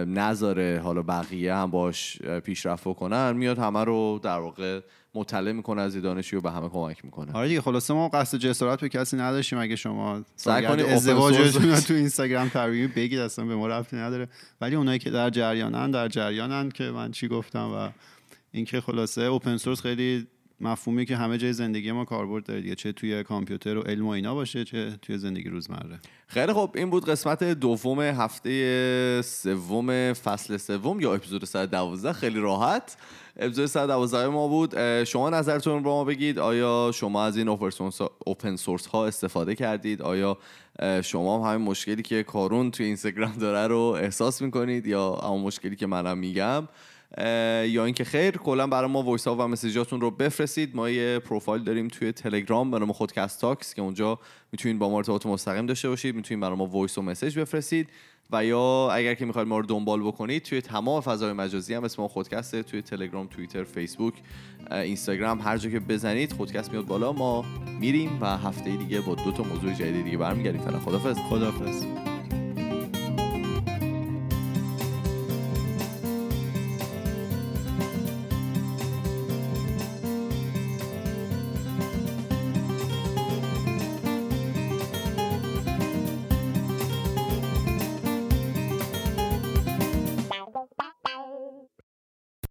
نذاره 0.06 0.80
حالا 0.84 1.02
بقیه 1.02 1.54
هم 1.54 1.70
باش 1.70 2.18
پیشرفت 2.22 2.88
بکنن 2.88 3.32
میاد 3.32 3.58
همه 3.58 3.84
رو 3.84 4.20
در 4.22 4.38
واقع 4.38 4.80
مطلع 5.14 5.52
می‌کنه 5.52 5.82
از 5.82 5.96
دانشی 5.96 6.36
و 6.36 6.40
به 6.40 6.50
همه 6.50 6.68
کمک 6.68 7.04
می‌کنه. 7.04 7.32
آره 7.32 7.48
دیگه 7.48 7.60
خلاصه 7.60 7.94
ما 7.94 8.08
قصد 8.08 8.38
جسارت 8.38 8.80
به 8.80 8.88
کسی 8.88 9.16
نداشتیم. 9.16 9.58
اگه 9.58 9.76
شما 9.76 10.24
سعی 10.36 10.66
کنید 10.66 10.86
ازدواجتون 10.86 11.80
تو 11.80 11.94
اینستاگرام 11.94 12.48
تبریک 12.48 12.94
بگید 12.94 13.18
اصلا 13.18 13.44
به 13.44 13.56
ما 13.56 13.68
ربطی 13.68 13.96
نداره. 13.96 14.28
ولی 14.60 14.76
اونایی 14.76 14.98
که 14.98 15.10
در 15.10 15.30
جریانن 15.30 15.90
در 15.90 16.08
جریانن 16.08 16.68
که 16.68 16.84
من 16.84 17.10
چی 17.10 17.28
گفتم 17.28 17.70
و 17.74 17.88
اینکه 18.52 18.80
خلاصه 18.80 19.22
اوپن 19.22 19.56
سورس 19.56 19.80
خیلی 19.80 20.26
مفهومی 20.60 21.06
که 21.06 21.16
همه 21.16 21.38
جای 21.38 21.52
زندگی 21.52 21.92
ما 21.92 22.04
کاربرد 22.04 22.44
داره 22.44 22.60
دیگه 22.60 22.74
چه 22.74 22.92
توی 22.92 23.22
کامپیوتر 23.22 23.76
و 23.76 23.80
علم 23.80 24.06
و 24.06 24.10
اینا 24.10 24.34
باشه 24.34 24.64
چه 24.64 24.96
توی 25.02 25.18
زندگی 25.18 25.48
روزمره. 25.48 25.98
خیلی 26.26 26.52
خب 26.52 26.70
این 26.74 26.90
بود 26.90 27.04
قسمت 27.04 27.44
دوم 27.44 28.00
هفته 28.00 29.22
سوم 29.22 30.12
فصل 30.12 30.56
سوم 30.56 31.00
یا 31.00 31.14
اپیزود 31.14 31.44
112 31.44 32.12
خیلی 32.12 32.40
راحت. 32.40 32.96
اپیزود 33.36 33.66
112 33.66 34.28
ما 34.28 34.48
بود. 34.48 35.04
شما 35.04 35.30
نظرتون 35.30 35.84
رو 35.84 35.90
ما 35.90 36.04
بگید. 36.04 36.38
آیا 36.38 36.90
شما 36.94 37.24
از 37.24 37.36
این 37.36 37.48
open 38.26 38.56
source 38.56 38.86
ها 38.86 39.06
استفاده 39.06 39.54
کردید؟ 39.54 40.02
آیا 40.02 40.38
شما 41.02 41.46
هم 41.46 41.54
همین 41.54 41.66
مشکلی 41.66 42.02
که 42.02 42.22
کارون 42.22 42.70
توی 42.70 42.86
اینستاگرام 42.86 43.32
داره 43.32 43.66
رو 43.66 43.78
احساس 43.78 44.42
می‌کنید 44.42 44.86
یا 44.86 45.14
همون 45.14 45.40
مشکلی 45.40 45.76
که 45.76 45.86
منم 45.86 46.18
میگم؟ 46.18 46.68
یا 47.66 47.84
اینکه 47.84 48.04
خیر 48.04 48.30
کلا 48.36 48.66
برای 48.66 48.90
ما 48.90 49.02
voice 49.02 49.28
ها 49.28 49.34
و 49.34 49.42
message 49.42 49.83
اتون 49.83 50.00
رو 50.00 50.10
بفرستید. 50.10 50.76
ما 50.76 50.90
یه 50.90 51.18
پروفایل 51.18 51.64
داریم 51.64 51.88
توی 51.88 52.12
تلگرام 52.12 52.70
به 52.70 52.78
نام 52.78 52.92
خودکست 52.92 53.40
تاکس 53.40 53.74
که 53.74 53.82
اونجا 53.82 54.18
می‌تونید 54.52 54.78
با 54.78 54.90
ما 54.90 54.96
ارتباط 54.96 55.26
مستقیم 55.26 55.66
داشته 55.66 55.88
باشید. 55.88 56.14
می‌تونید 56.14 56.42
برای 56.42 56.56
ما 56.56 56.66
voice 56.66 56.98
و 56.98 57.02
message 57.02 57.38
بفرستید. 57.38 57.88
و 58.32 58.44
یا 58.44 58.90
اگر 58.92 59.14
که 59.14 59.24
می‌خواید 59.24 59.48
ما 59.48 59.58
رو 59.58 59.66
دنبال 59.66 60.02
بکنید 60.02 60.42
توی 60.42 60.60
تمام 60.60 61.00
فضای 61.00 61.32
مجازی 61.32 61.74
هم 61.74 61.84
اسم 61.84 62.02
ما 62.02 62.08
خودکسته 62.08 62.62
توی 62.62 62.82
تلگرام 62.82 63.26
توییتر 63.26 63.64
فیسبوک 63.64 64.14
اینستاگرام 64.70 65.40
هر 65.40 65.58
جا 65.58 65.70
که 65.70 65.80
بزنید 65.80 66.32
خودکست 66.32 66.72
میاد 66.72 66.86
بالا. 66.86 67.12
ما 67.12 67.44
میریم 67.80 68.18
و 68.20 68.36
هفته 68.36 68.76
دیگه 68.76 69.00
با 69.00 69.14
دو 69.14 69.32
تا 69.32 69.42
موضوع 69.42 69.72
جدید 69.72 70.04
دیگه 70.04 70.16
برمیگردیم. 70.16 70.60
فعلا 70.60 70.78
خدافظ 70.78 71.18
خدافظ 71.18 71.84